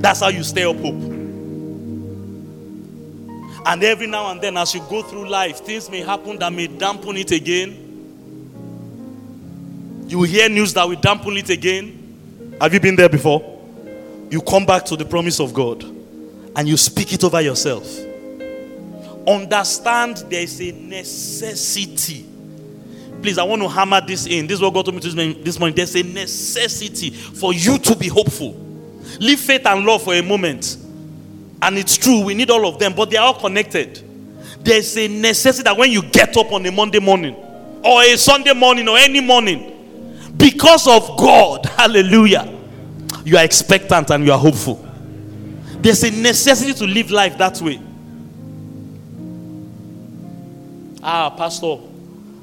That's 0.00 0.20
how 0.20 0.28
you 0.28 0.42
stay 0.42 0.64
up 0.64 0.76
hope. 0.76 1.17
And 3.68 3.84
every 3.84 4.06
now 4.06 4.30
and 4.30 4.40
then, 4.40 4.56
as 4.56 4.74
you 4.74 4.80
go 4.88 5.02
through 5.02 5.28
life, 5.28 5.58
things 5.58 5.90
may 5.90 6.00
happen 6.00 6.38
that 6.38 6.50
may 6.50 6.68
dampen 6.68 7.18
it 7.18 7.30
again. 7.32 7.84
You 10.08 10.20
will 10.20 10.26
hear 10.26 10.48
news 10.48 10.72
that 10.72 10.88
will 10.88 10.98
dampen 10.98 11.36
it 11.36 11.50
again. 11.50 12.56
Have 12.62 12.72
you 12.72 12.80
been 12.80 12.96
there 12.96 13.10
before? 13.10 13.60
You 14.30 14.40
come 14.40 14.64
back 14.64 14.86
to 14.86 14.96
the 14.96 15.04
promise 15.04 15.38
of 15.38 15.52
God 15.52 15.82
and 15.84 16.66
you 16.66 16.78
speak 16.78 17.12
it 17.12 17.22
over 17.22 17.42
yourself. 17.42 17.86
Understand 19.26 20.16
there 20.30 20.40
is 20.40 20.58
a 20.62 20.72
necessity. 20.72 22.24
Please, 23.20 23.36
I 23.36 23.42
want 23.42 23.60
to 23.60 23.68
hammer 23.68 24.00
this 24.00 24.26
in. 24.26 24.46
This 24.46 24.54
is 24.54 24.62
what 24.62 24.72
God 24.72 24.86
told 24.86 24.94
me 24.94 25.34
this 25.42 25.58
morning. 25.58 25.76
There's 25.76 25.94
a 25.94 26.02
necessity 26.02 27.10
for 27.10 27.52
you 27.52 27.76
to 27.80 27.94
be 27.94 28.08
hopeful. 28.08 28.54
Leave 29.20 29.40
faith 29.40 29.66
and 29.66 29.84
love 29.84 30.04
for 30.04 30.14
a 30.14 30.22
moment. 30.22 30.77
And 31.60 31.76
it's 31.76 31.96
true, 31.96 32.24
we 32.24 32.34
need 32.34 32.50
all 32.50 32.66
of 32.66 32.78
them, 32.78 32.94
but 32.94 33.10
they 33.10 33.16
are 33.16 33.26
all 33.26 33.40
connected. 33.40 34.02
There's 34.60 34.96
a 34.96 35.08
necessity 35.08 35.64
that 35.64 35.76
when 35.76 35.90
you 35.90 36.02
get 36.02 36.36
up 36.36 36.52
on 36.52 36.64
a 36.66 36.72
Monday 36.72 37.00
morning, 37.00 37.34
or 37.84 38.02
a 38.02 38.16
Sunday 38.16 38.54
morning, 38.54 38.88
or 38.88 38.98
any 38.98 39.20
morning, 39.20 40.32
because 40.36 40.86
of 40.86 41.16
God, 41.18 41.66
hallelujah, 41.76 42.54
you 43.24 43.36
are 43.36 43.44
expectant 43.44 44.10
and 44.10 44.24
you 44.24 44.32
are 44.32 44.38
hopeful. 44.38 44.84
There's 45.80 46.02
a 46.04 46.10
necessity 46.10 46.74
to 46.74 46.86
live 46.86 47.10
life 47.10 47.38
that 47.38 47.60
way. 47.60 47.80
Ah, 51.02 51.30
Pastor, 51.30 51.76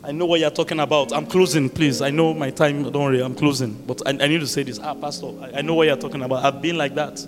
I 0.03 0.11
know 0.11 0.26
what 0.26 0.39
you're 0.39 0.49
talking 0.51 0.80
about. 0.80 1.11
I'm 1.11 1.26
closing, 1.26 1.70
please. 1.70 2.01
I 2.01 2.11
know 2.11 2.34
my 2.34 2.49
time. 2.49 2.84
Don't 2.84 3.03
worry, 3.03 3.22
I'm 3.22 3.36
closing. 3.36 3.74
But 3.86 4.01
I, 4.05 4.11
I 4.11 4.28
need 4.28 4.39
to 4.39 4.47
say 4.47 4.63
this. 4.63 4.80
Ah, 4.80 4.93
Pastor, 4.93 5.28
I, 5.41 5.59
I, 5.59 5.61
know 5.61 5.74
what 5.74 5.88
you're 5.88 5.97
talking 5.97 6.22
about. 6.22 6.45
I've 6.45 6.61
been 6.61 6.78
like 6.78 6.95
that. 6.95 7.26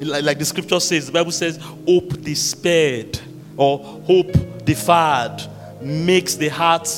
Like, 0.00 0.24
like 0.24 0.38
the 0.38 0.44
scripture 0.44 0.80
says, 0.80 1.06
the 1.06 1.12
Bible 1.12 1.32
says, 1.32 1.56
hope 1.86 2.20
despaired 2.22 3.20
or 3.56 3.78
hope 3.78 4.32
deferred 4.64 5.42
makes 5.80 6.34
the 6.34 6.48
heart 6.48 6.88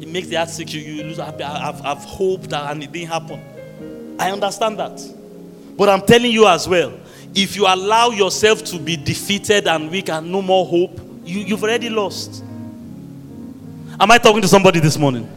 it 0.00 0.08
makes 0.08 0.28
the 0.28 0.36
heart 0.36 0.50
sick. 0.50 0.72
You, 0.74 0.80
you 0.80 1.02
lose. 1.04 1.18
I've, 1.18 1.40
I've 1.40 2.04
hoped 2.04 2.50
that 2.50 2.70
and 2.70 2.82
it 2.82 2.90
didn't 2.90 3.08
happen. 3.08 4.16
I 4.18 4.30
understand 4.30 4.78
that. 4.78 5.00
But 5.76 5.88
I'm 5.88 6.02
telling 6.02 6.32
you 6.32 6.46
as 6.46 6.68
well, 6.68 6.92
if 7.34 7.56
you 7.56 7.66
allow 7.66 8.10
yourself 8.10 8.64
to 8.64 8.78
be 8.78 8.96
defeated 8.96 9.66
and 9.66 9.90
weak 9.90 10.10
and 10.10 10.30
no 10.30 10.42
more 10.42 10.66
hope, 10.66 11.00
you, 11.24 11.40
you've 11.40 11.62
already 11.62 11.88
lost. 11.88 12.42
Am 13.98 14.10
I 14.10 14.18
talking 14.18 14.42
to 14.42 14.48
somebody 14.48 14.80
this 14.80 14.98
morning? 14.98 15.30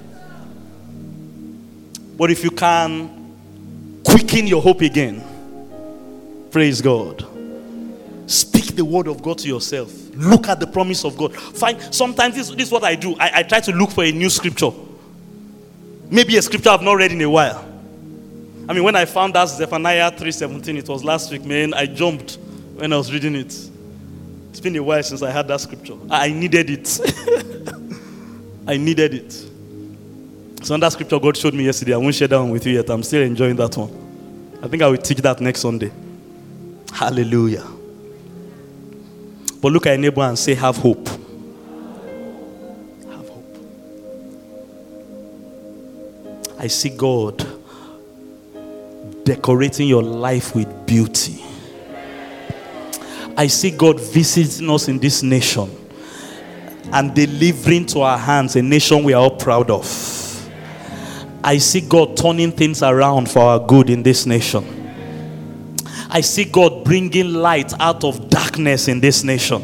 But 2.18 2.32
if 2.32 2.44
you 2.44 2.52
can 2.52 4.02
quicken 4.04 4.48
your 4.48 4.62
hope 4.62 4.82
again, 4.82 5.24
praise 6.56 6.80
God. 6.80 7.28
Speak 8.28 8.78
the 8.78 8.86
word 8.86 9.10
of 9.10 9.22
God 9.22 9.40
to 9.40 9.48
yourself. 9.50 9.92
Look 10.16 10.48
at 10.48 10.62
the 10.62 10.66
promise 10.66 11.04
of 11.04 11.18
God. 11.18 11.36
Find 11.36 11.94
sometimes 11.94 12.34
this, 12.34 12.50
this 12.52 12.68
is 12.68 12.72
what 12.72 12.86
I 12.86 12.96
do. 12.96 13.14
I, 13.20 13.40
I 13.40 13.44
try 13.44 13.60
to 13.60 13.74
look 13.74 13.92
for 13.92 14.06
a 14.06 14.12
new 14.14 14.30
scripture. 14.30 14.72
Maybe 16.10 16.38
a 16.38 16.42
scripture 16.42 16.70
I've 16.70 16.82
not 16.82 16.94
read 16.94 17.12
in 17.12 17.20
a 17.20 17.30
while. 17.30 17.60
I 18.70 18.74
mean, 18.74 18.86
when 18.86 18.96
I 18.96 19.04
found 19.04 19.34
that 19.34 19.50
Zephaniah 19.50 20.10
3:17, 20.12 20.78
it 20.78 20.88
was 20.88 21.04
last 21.04 21.30
week, 21.30 21.44
man, 21.44 21.74
I 21.74 21.88
jumped 21.88 22.38
when 22.76 22.94
I 22.94 22.96
was 22.96 23.12
reading 23.12 23.36
it. 23.36 23.54
It's 24.52 24.62
been 24.62 24.78
a 24.78 24.82
while 24.82 25.04
since 25.04 25.22
I 25.24 25.32
had 25.32 25.50
that 25.50 25.60
scripture. 25.60 25.98
I 26.10 26.32
needed 26.32 26.70
it. 26.70 27.00
I 28.66 28.78
needed 28.78 29.14
it. 29.14 29.34
So 30.66 30.78
that 30.78 30.94
scripture 30.94 31.20
God 31.20 31.36
showed 31.36 31.54
me 31.54 31.66
yesterday. 31.66 31.96
I 31.96 31.98
won't 31.98 32.16
share 32.16 32.30
that 32.30 32.40
one 32.40 32.52
with 32.52 32.66
you 32.66 32.76
yet. 32.76 32.90
I'm 32.90 33.04
still 33.04 33.24
enjoying 33.24 33.58
that 33.58 33.76
one. 33.76 34.60
I 34.64 34.70
think 34.70 34.82
I 34.84 34.88
will 34.88 34.96
teach 34.96 35.18
that 35.18 35.42
next 35.42 35.60
Sunday. 35.60 35.92
Hallelujah. 36.96 37.68
But 39.62 39.74
look 39.74 39.86
at 39.86 39.92
your 39.92 39.98
neighbor 39.98 40.22
and 40.22 40.40
say, 40.40 40.54
have 40.56 40.78
hope. 40.78 41.06
Have 43.10 43.28
hope. 43.28 43.58
I 46.58 46.68
see 46.68 46.96
God 46.96 47.46
decorating 49.26 49.90
your 49.90 50.04
life 50.04 50.56
with 50.56 50.86
beauty. 50.86 51.44
I 53.36 53.48
see 53.48 53.72
God 53.72 54.00
visiting 54.00 54.70
us 54.70 54.88
in 54.88 54.98
this 54.98 55.22
nation 55.22 55.70
and 56.94 57.14
delivering 57.14 57.88
to 57.88 58.04
our 58.04 58.18
hands 58.18 58.56
a 58.56 58.62
nation 58.62 59.04
we 59.04 59.12
are 59.12 59.22
all 59.22 59.36
proud 59.36 59.70
of. 59.70 59.84
I 61.44 61.58
see 61.58 61.82
God 61.82 62.16
turning 62.16 62.54
things 62.54 62.82
around 62.82 63.30
for 63.30 63.40
our 63.40 63.60
good 63.60 63.90
in 63.90 64.02
this 64.02 64.26
nation. 64.26 64.75
I 66.16 66.22
see 66.22 66.46
God 66.46 66.86
bringing 66.86 67.34
light 67.34 67.74
out 67.78 68.06
of 68.06 68.30
darkness 68.30 68.88
in 68.88 69.02
this 69.02 69.26
nation. 69.26 69.62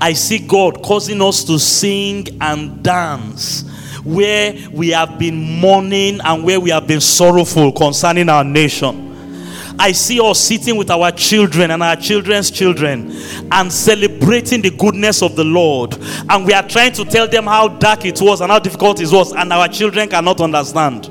I 0.00 0.14
see 0.14 0.38
God 0.38 0.82
causing 0.82 1.20
us 1.20 1.44
to 1.44 1.58
sing 1.58 2.38
and 2.40 2.82
dance 2.82 3.68
where 4.02 4.56
we 4.72 4.88
have 4.88 5.18
been 5.18 5.60
mourning 5.60 6.20
and 6.24 6.42
where 6.42 6.58
we 6.58 6.70
have 6.70 6.86
been 6.86 7.02
sorrowful 7.02 7.70
concerning 7.70 8.30
our 8.30 8.44
nation. 8.44 9.76
I 9.78 9.92
see 9.92 10.18
us 10.20 10.40
sitting 10.40 10.78
with 10.78 10.90
our 10.90 11.12
children 11.12 11.70
and 11.70 11.82
our 11.82 11.96
children's 11.96 12.50
children 12.50 13.12
and 13.52 13.70
celebrating 13.70 14.62
the 14.62 14.70
goodness 14.70 15.20
of 15.22 15.36
the 15.36 15.44
Lord. 15.44 15.98
And 16.30 16.46
we 16.46 16.54
are 16.54 16.66
trying 16.66 16.94
to 16.94 17.04
tell 17.04 17.28
them 17.28 17.44
how 17.44 17.68
dark 17.68 18.06
it 18.06 18.22
was 18.22 18.40
and 18.40 18.50
how 18.50 18.58
difficult 18.58 19.02
it 19.02 19.12
was, 19.12 19.34
and 19.34 19.52
our 19.52 19.68
children 19.68 20.08
cannot 20.08 20.40
understand. 20.40 21.10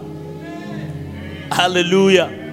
Hallelujah. 1.52 2.45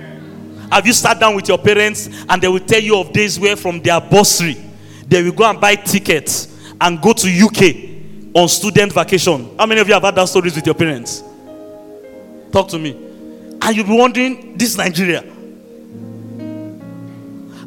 Have 0.72 0.86
you 0.86 0.94
sat 0.94 1.20
down 1.20 1.36
with 1.36 1.48
your 1.48 1.58
parents 1.58 2.08
and 2.28 2.40
they 2.40 2.48
will 2.48 2.58
tell 2.58 2.80
you 2.80 2.98
of 2.98 3.12
days 3.12 3.38
where 3.38 3.56
from 3.56 3.82
their 3.82 4.00
bursary 4.00 4.56
they 5.06 5.22
will 5.22 5.32
go 5.32 5.44
and 5.44 5.60
buy 5.60 5.74
tickets 5.74 6.48
and 6.80 7.00
go 7.00 7.12
to 7.12 7.28
UK 7.28 8.34
on 8.34 8.48
student 8.48 8.90
vacation. 8.92 9.54
How 9.58 9.66
many 9.66 9.82
of 9.82 9.86
you 9.86 9.92
have 9.94 10.02
had 10.02 10.14
that 10.14 10.24
stories 10.28 10.56
with 10.56 10.64
your 10.64 10.74
parents? 10.74 11.22
Talk 12.50 12.68
to 12.68 12.78
me. 12.78 12.92
And 13.60 13.76
you'll 13.76 13.86
be 13.86 13.96
wondering, 13.96 14.56
this 14.56 14.76
Nigeria. 14.76 15.22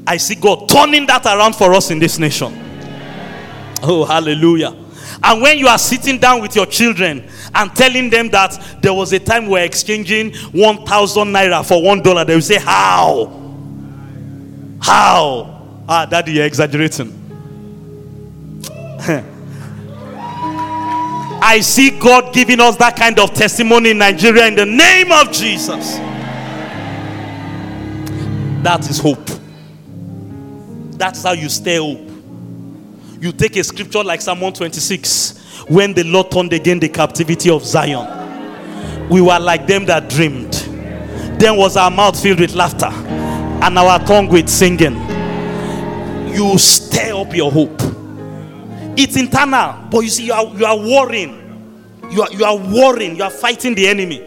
I 0.08 0.18
see 0.18 0.36
God 0.36 0.68
turning 0.68 1.06
that 1.08 1.26
around 1.26 1.56
for 1.56 1.74
us 1.76 1.92
in 1.92 2.00
this 2.00 2.18
nation. 2.18 2.54
Oh, 3.84 4.06
hallelujah. 4.06 4.76
And 5.24 5.42
when 5.42 5.58
you 5.58 5.68
are 5.68 5.78
sitting 5.78 6.18
down 6.20 6.42
with 6.42 6.56
your 6.56 6.66
children 6.66 7.28
and 7.54 7.76
telling 7.76 8.10
them 8.10 8.30
that 8.30 8.80
there 8.82 8.94
was 8.94 9.14
a 9.14 9.20
time 9.20 9.46
we 9.46 9.52
we're 9.54 9.64
exchanging 9.64 10.34
1,000 10.34 11.28
naira 11.28 11.66
for 11.66 11.82
one 11.82 12.02
dollar, 12.02 12.26
they 12.26 12.36
will 12.36 12.42
say, 12.42 12.60
How? 12.60 13.28
How? 14.82 15.84
Ah, 15.88 16.06
daddy, 16.06 16.34
you're 16.34 16.46
exaggerating. 16.46 17.22
I 21.42 21.60
see 21.62 21.92
God 22.00 22.34
giving 22.34 22.60
us 22.60 22.76
that 22.78 22.96
kind 22.96 23.20
of 23.20 23.34
testimony 23.34 23.92
in 23.92 24.00
Nigeria 24.00 24.48
in 24.48 24.56
the 24.56 24.66
name 24.66 25.12
of 25.12 25.32
Jesus. 25.32 25.98
That 28.64 28.90
is 28.90 28.98
hope. 28.98 29.30
That's 30.98 31.22
how 31.22 31.34
you 31.34 31.50
stay 31.50 31.78
hope. 31.78 32.05
You 33.26 33.32
take 33.32 33.56
a 33.56 33.64
scripture 33.64 34.04
like 34.04 34.22
Psalm 34.22 34.40
126 34.40 35.66
when 35.68 35.96
the 35.96 36.04
Lord 36.04 36.30
turned 36.30 36.54
again 36.54 36.80
the 36.80 36.88
captivity 36.88 37.50
of 37.50 37.66
Zion. 37.66 39.10
We 39.10 39.20
were 39.20 39.40
like 39.40 39.66
them 39.66 39.84
that 39.86 40.12
dreamed. 40.12 40.54
Then 41.40 41.58
was 41.58 41.76
our 41.76 41.90
mouth 41.90 42.22
filled 42.22 42.40
with 42.40 42.54
laughter 42.54 42.86
and 42.86 43.80
our 43.80 43.98
tongue 44.06 44.28
with 44.28 44.48
singing. 44.48 44.94
You 46.36 46.56
stir 46.60 47.16
up 47.16 47.36
your 47.36 47.52
hope. 47.52 47.82
It's 48.96 49.18
internal, 49.18 49.88
but 49.90 50.02
you 50.02 50.10
see, 50.10 50.28
you 50.28 50.34
are, 50.34 50.46
you 50.56 50.66
are 50.68 50.78
warring. 50.78 52.04
You 52.12 52.22
are, 52.22 52.32
you 52.32 52.46
are 52.46 52.56
warring. 52.56 53.16
You 53.16 53.24
are 53.24 53.32
fighting 53.32 53.74
the 53.74 53.88
enemy. 53.88 54.20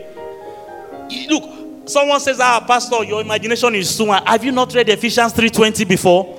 Look, 1.28 1.88
someone 1.88 2.18
says, 2.18 2.40
Ah, 2.40 2.64
Pastor, 2.66 3.04
your 3.04 3.20
imagination 3.20 3.76
is 3.76 3.96
too 3.96 4.06
much. 4.06 4.26
Have 4.26 4.44
you 4.44 4.50
not 4.50 4.74
read 4.74 4.88
Ephesians 4.88 5.32
3:20 5.34 5.86
before? 5.86 6.37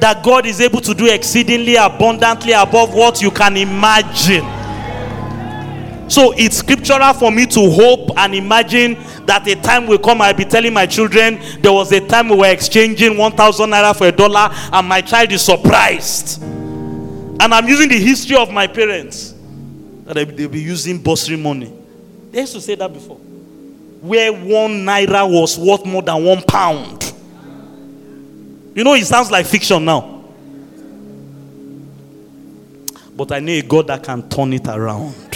That 0.00 0.22
God 0.24 0.46
is 0.46 0.60
able 0.60 0.80
to 0.82 0.94
do 0.94 1.06
exceedingly 1.06 1.76
abundantly 1.76 2.52
above 2.52 2.94
what 2.94 3.20
you 3.20 3.30
can 3.30 3.56
imagine. 3.56 4.44
So 6.08 6.32
it's 6.36 6.56
scriptural 6.56 7.12
for 7.12 7.30
me 7.30 7.44
to 7.46 7.70
hope 7.70 8.16
and 8.16 8.34
imagine 8.34 8.96
that 9.26 9.46
a 9.46 9.56
time 9.56 9.86
will 9.86 9.98
come. 9.98 10.22
I'll 10.22 10.32
be 10.32 10.46
telling 10.46 10.72
my 10.72 10.86
children 10.86 11.38
there 11.60 11.72
was 11.72 11.92
a 11.92 12.00
time 12.06 12.30
we 12.30 12.36
were 12.36 12.50
exchanging 12.50 13.18
1,000 13.18 13.70
naira 13.70 13.94
for 13.94 14.06
a 14.06 14.12
dollar, 14.12 14.48
and 14.72 14.88
my 14.88 15.02
child 15.02 15.32
is 15.32 15.42
surprised. 15.42 16.42
And 16.42 17.42
I'm 17.42 17.68
using 17.68 17.90
the 17.90 17.98
history 17.98 18.36
of 18.36 18.50
my 18.50 18.66
parents 18.66 19.34
that 20.04 20.14
they'll 20.14 20.48
be 20.48 20.60
using 20.62 20.98
bursary 21.02 21.36
money. 21.36 21.70
They 22.30 22.40
used 22.40 22.54
to 22.54 22.60
say 22.60 22.74
that 22.76 22.90
before. 22.92 23.16
Where 24.00 24.32
one 24.32 24.86
naira 24.86 25.30
was 25.30 25.58
worth 25.58 25.84
more 25.84 26.02
than 26.02 26.24
one 26.24 26.42
pound. 26.42 27.07
You 28.78 28.84
know, 28.84 28.94
it 28.94 29.04
sounds 29.06 29.28
like 29.28 29.44
fiction 29.44 29.84
now. 29.84 30.22
But 33.16 33.32
I 33.32 33.40
know 33.40 33.50
a 33.50 33.62
God 33.62 33.88
that 33.88 34.04
can 34.04 34.28
turn 34.28 34.52
it 34.52 34.68
around. 34.68 35.34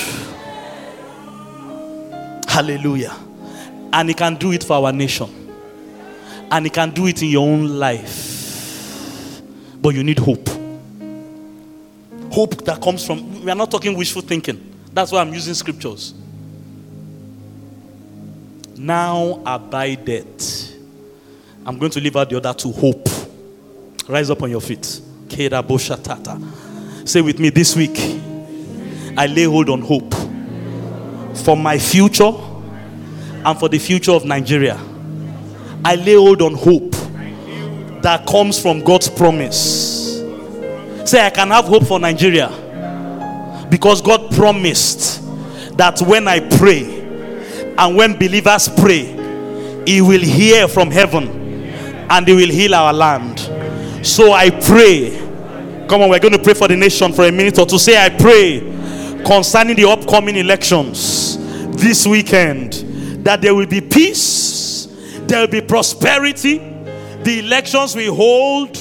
Hallelujah. 2.47 3.17
And 3.93 4.11
He 4.11 4.15
can 4.15 4.37
do 4.37 4.53
it 4.53 4.63
for 4.63 4.75
our 4.75 4.93
nation. 4.93 5.29
And 6.53 6.67
He 6.67 6.71
can 6.71 6.91
do 6.91 7.09
it 7.09 7.21
in 7.21 7.31
your 7.31 7.43
own 7.43 7.67
life. 7.81 9.43
But 9.83 9.97
you 9.97 10.05
need 10.05 10.21
hope 10.21 10.49
hope 12.31 12.65
that 12.65 12.81
comes 12.81 13.05
from, 13.05 13.45
we 13.45 13.51
are 13.51 13.57
not 13.57 13.71
talking 13.71 13.97
wishful 13.97 14.23
thinking. 14.23 14.73
That's 14.93 15.11
why 15.11 15.21
I'm 15.21 15.35
using 15.35 15.55
scriptures. 15.55 16.15
now 18.77 19.43
abideth. 19.45 20.77
I'm 21.67 21.77
going 21.79 21.91
to 21.91 22.01
leave 22.01 22.17
out 22.17 22.31
the 22.31 22.37
other 22.37 22.55
two 22.55 22.71
hope. 22.71 23.22
Rise 24.09 24.31
up 24.31 24.43
on 24.43 24.51
your 24.51 24.61
feet. 24.61 24.85
Say 27.05 27.21
with 27.21 27.39
me 27.39 27.51
this 27.51 27.77
week, 27.77 27.97
I 29.17 29.27
lay 29.27 29.45
hold 29.45 29.71
on 29.71 29.81
hope 29.81 30.13
for 31.45 31.57
my 31.57 31.79
future 31.79 32.33
and 33.45 33.59
for 33.59 33.69
the 33.69 33.79
future 33.79 34.13
of 34.13 34.25
Nigeria. 34.25 34.79
I 35.85 35.95
lay 35.97 36.15
hold 36.15 36.43
on 36.43 36.55
hope 36.55 36.91
that 38.03 38.27
comes 38.27 38.61
from 38.61 38.81
God's 38.85 39.09
promise. 39.09 40.19
Say, 41.05 41.25
I 41.25 41.31
can 41.31 41.49
have 41.49 41.65
hope 41.67 41.87
for 41.87 41.99
Nigeria 41.99 42.49
because 43.71 44.03
God 44.03 44.33
promised 44.35 45.23
that 45.79 46.01
when 46.03 46.29
I 46.29 46.41
pray 46.59 47.01
and 47.79 47.97
when 47.97 48.19
believers 48.19 48.69
pray, 48.69 49.05
He 49.87 50.01
will 50.03 50.21
hear 50.21 50.69
from 50.69 50.91
heaven 50.91 51.29
and 52.11 52.29
He 52.29 52.35
will 52.35 52.51
heal 52.51 52.75
our 52.75 52.93
land. 52.93 53.39
So 54.03 54.33
I 54.33 54.51
pray. 54.51 55.17
Come 55.89 56.03
on, 56.03 56.11
we're 56.11 56.19
going 56.19 56.33
to 56.33 56.43
pray 56.43 56.55
for 56.55 56.69
the 56.69 56.77
nation 56.77 57.13
for 57.13 57.25
a 57.25 57.33
minute 57.33 57.59
or 57.59 57.67
two. 57.67 57.79
Say, 57.79 57.97
I 57.97 58.09
pray 58.09 58.61
concerning 59.25 59.77
the 59.77 59.89
upcoming 59.89 60.37
elections 60.37 61.39
this 61.77 62.07
weekend 62.07 62.73
that 63.25 63.41
there 63.41 63.55
will 63.55 63.67
be 63.67 63.81
peace, 63.81 64.89
there 65.23 65.41
will 65.41 65.49
be 65.49 65.61
prosperity, 65.61 66.59
the 67.23 67.39
elections 67.39 67.95
we 67.95 68.07
hold, 68.07 68.77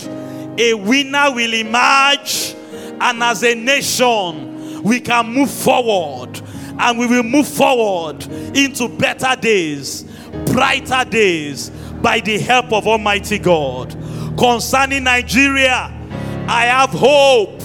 a 0.57 0.73
winner 0.73 1.31
will 1.31 1.53
emerge, 1.53 2.55
and 2.99 3.21
as 3.21 3.43
a 3.43 3.53
nation, 3.53 4.81
we 4.81 4.99
can 4.99 5.27
move 5.27 5.51
forward 5.51 6.41
and 6.79 6.97
we 6.97 7.05
will 7.05 7.23
move 7.23 7.47
forward 7.47 8.23
into 8.55 8.87
better 8.87 9.39
days, 9.39 10.03
brighter 10.47 11.07
days 11.07 11.69
by 12.01 12.19
the 12.19 12.39
help 12.39 12.73
of 12.73 12.87
Almighty 12.87 13.37
God. 13.37 13.95
Concerning 14.41 15.03
Nigeria, 15.03 15.93
I 16.47 16.65
have 16.65 16.89
hope 16.89 17.61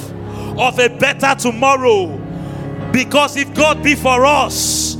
of 0.60 0.78
a 0.78 0.90
better 0.90 1.34
tomorrow 1.34 2.18
because 2.92 3.38
if 3.38 3.54
God 3.54 3.82
be 3.82 3.94
for 3.94 4.26
us, 4.26 4.92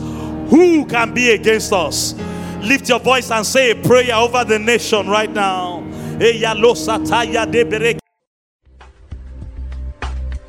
who 0.49 0.87
can 0.87 1.13
be 1.13 1.33
against 1.33 1.75
us? 1.75 2.15
Lift 2.63 2.89
your 2.89 2.99
voice 2.99 3.31
and 3.31 3.45
say 3.45 3.73
a 3.73 3.75
prayer 3.75 4.15
over 4.15 4.43
the 4.43 4.59
nation 4.59 5.07
right 5.07 5.31
now. 5.31 5.83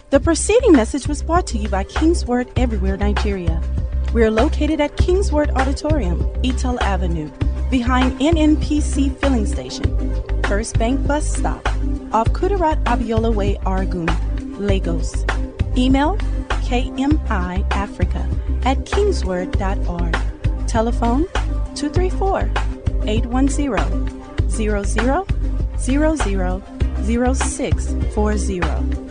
The 0.10 0.20
preceding 0.24 0.72
message 0.72 1.10
was 1.10 1.22
brought 1.22 1.46
to 1.48 1.58
you 1.58 1.68
by 1.68 1.84
King's 1.84 2.26
Word 2.26 2.50
Everywhere 2.56 2.96
Nigeria. 2.96 3.62
We 4.14 4.24
are 4.24 4.32
located 4.32 4.80
at 4.80 4.96
King's 4.96 5.34
Word 5.34 5.50
Auditorium, 5.58 6.22
Etel 6.44 6.80
Avenue, 6.80 7.30
behind 7.70 8.18
NNPC 8.20 9.16
Filling 9.18 9.46
Station, 9.46 9.86
First 10.44 10.80
Bank 10.80 11.06
Bus 11.06 11.38
Stop, 11.38 11.66
off 12.14 12.30
Kudirat 12.30 12.82
Abiola 12.86 13.34
Way, 13.34 13.56
Oregun, 13.66 14.08
Lagos. 14.60 15.26
Email 15.78 16.18
kmiafrica 16.68 18.26
at 18.66 18.78
kingsword.org. 18.86 20.18
Telephone 20.68 21.26
234 21.76 22.50
810 23.06 24.50
00 24.50 24.84
00 24.84 25.26
0640. 27.04 29.07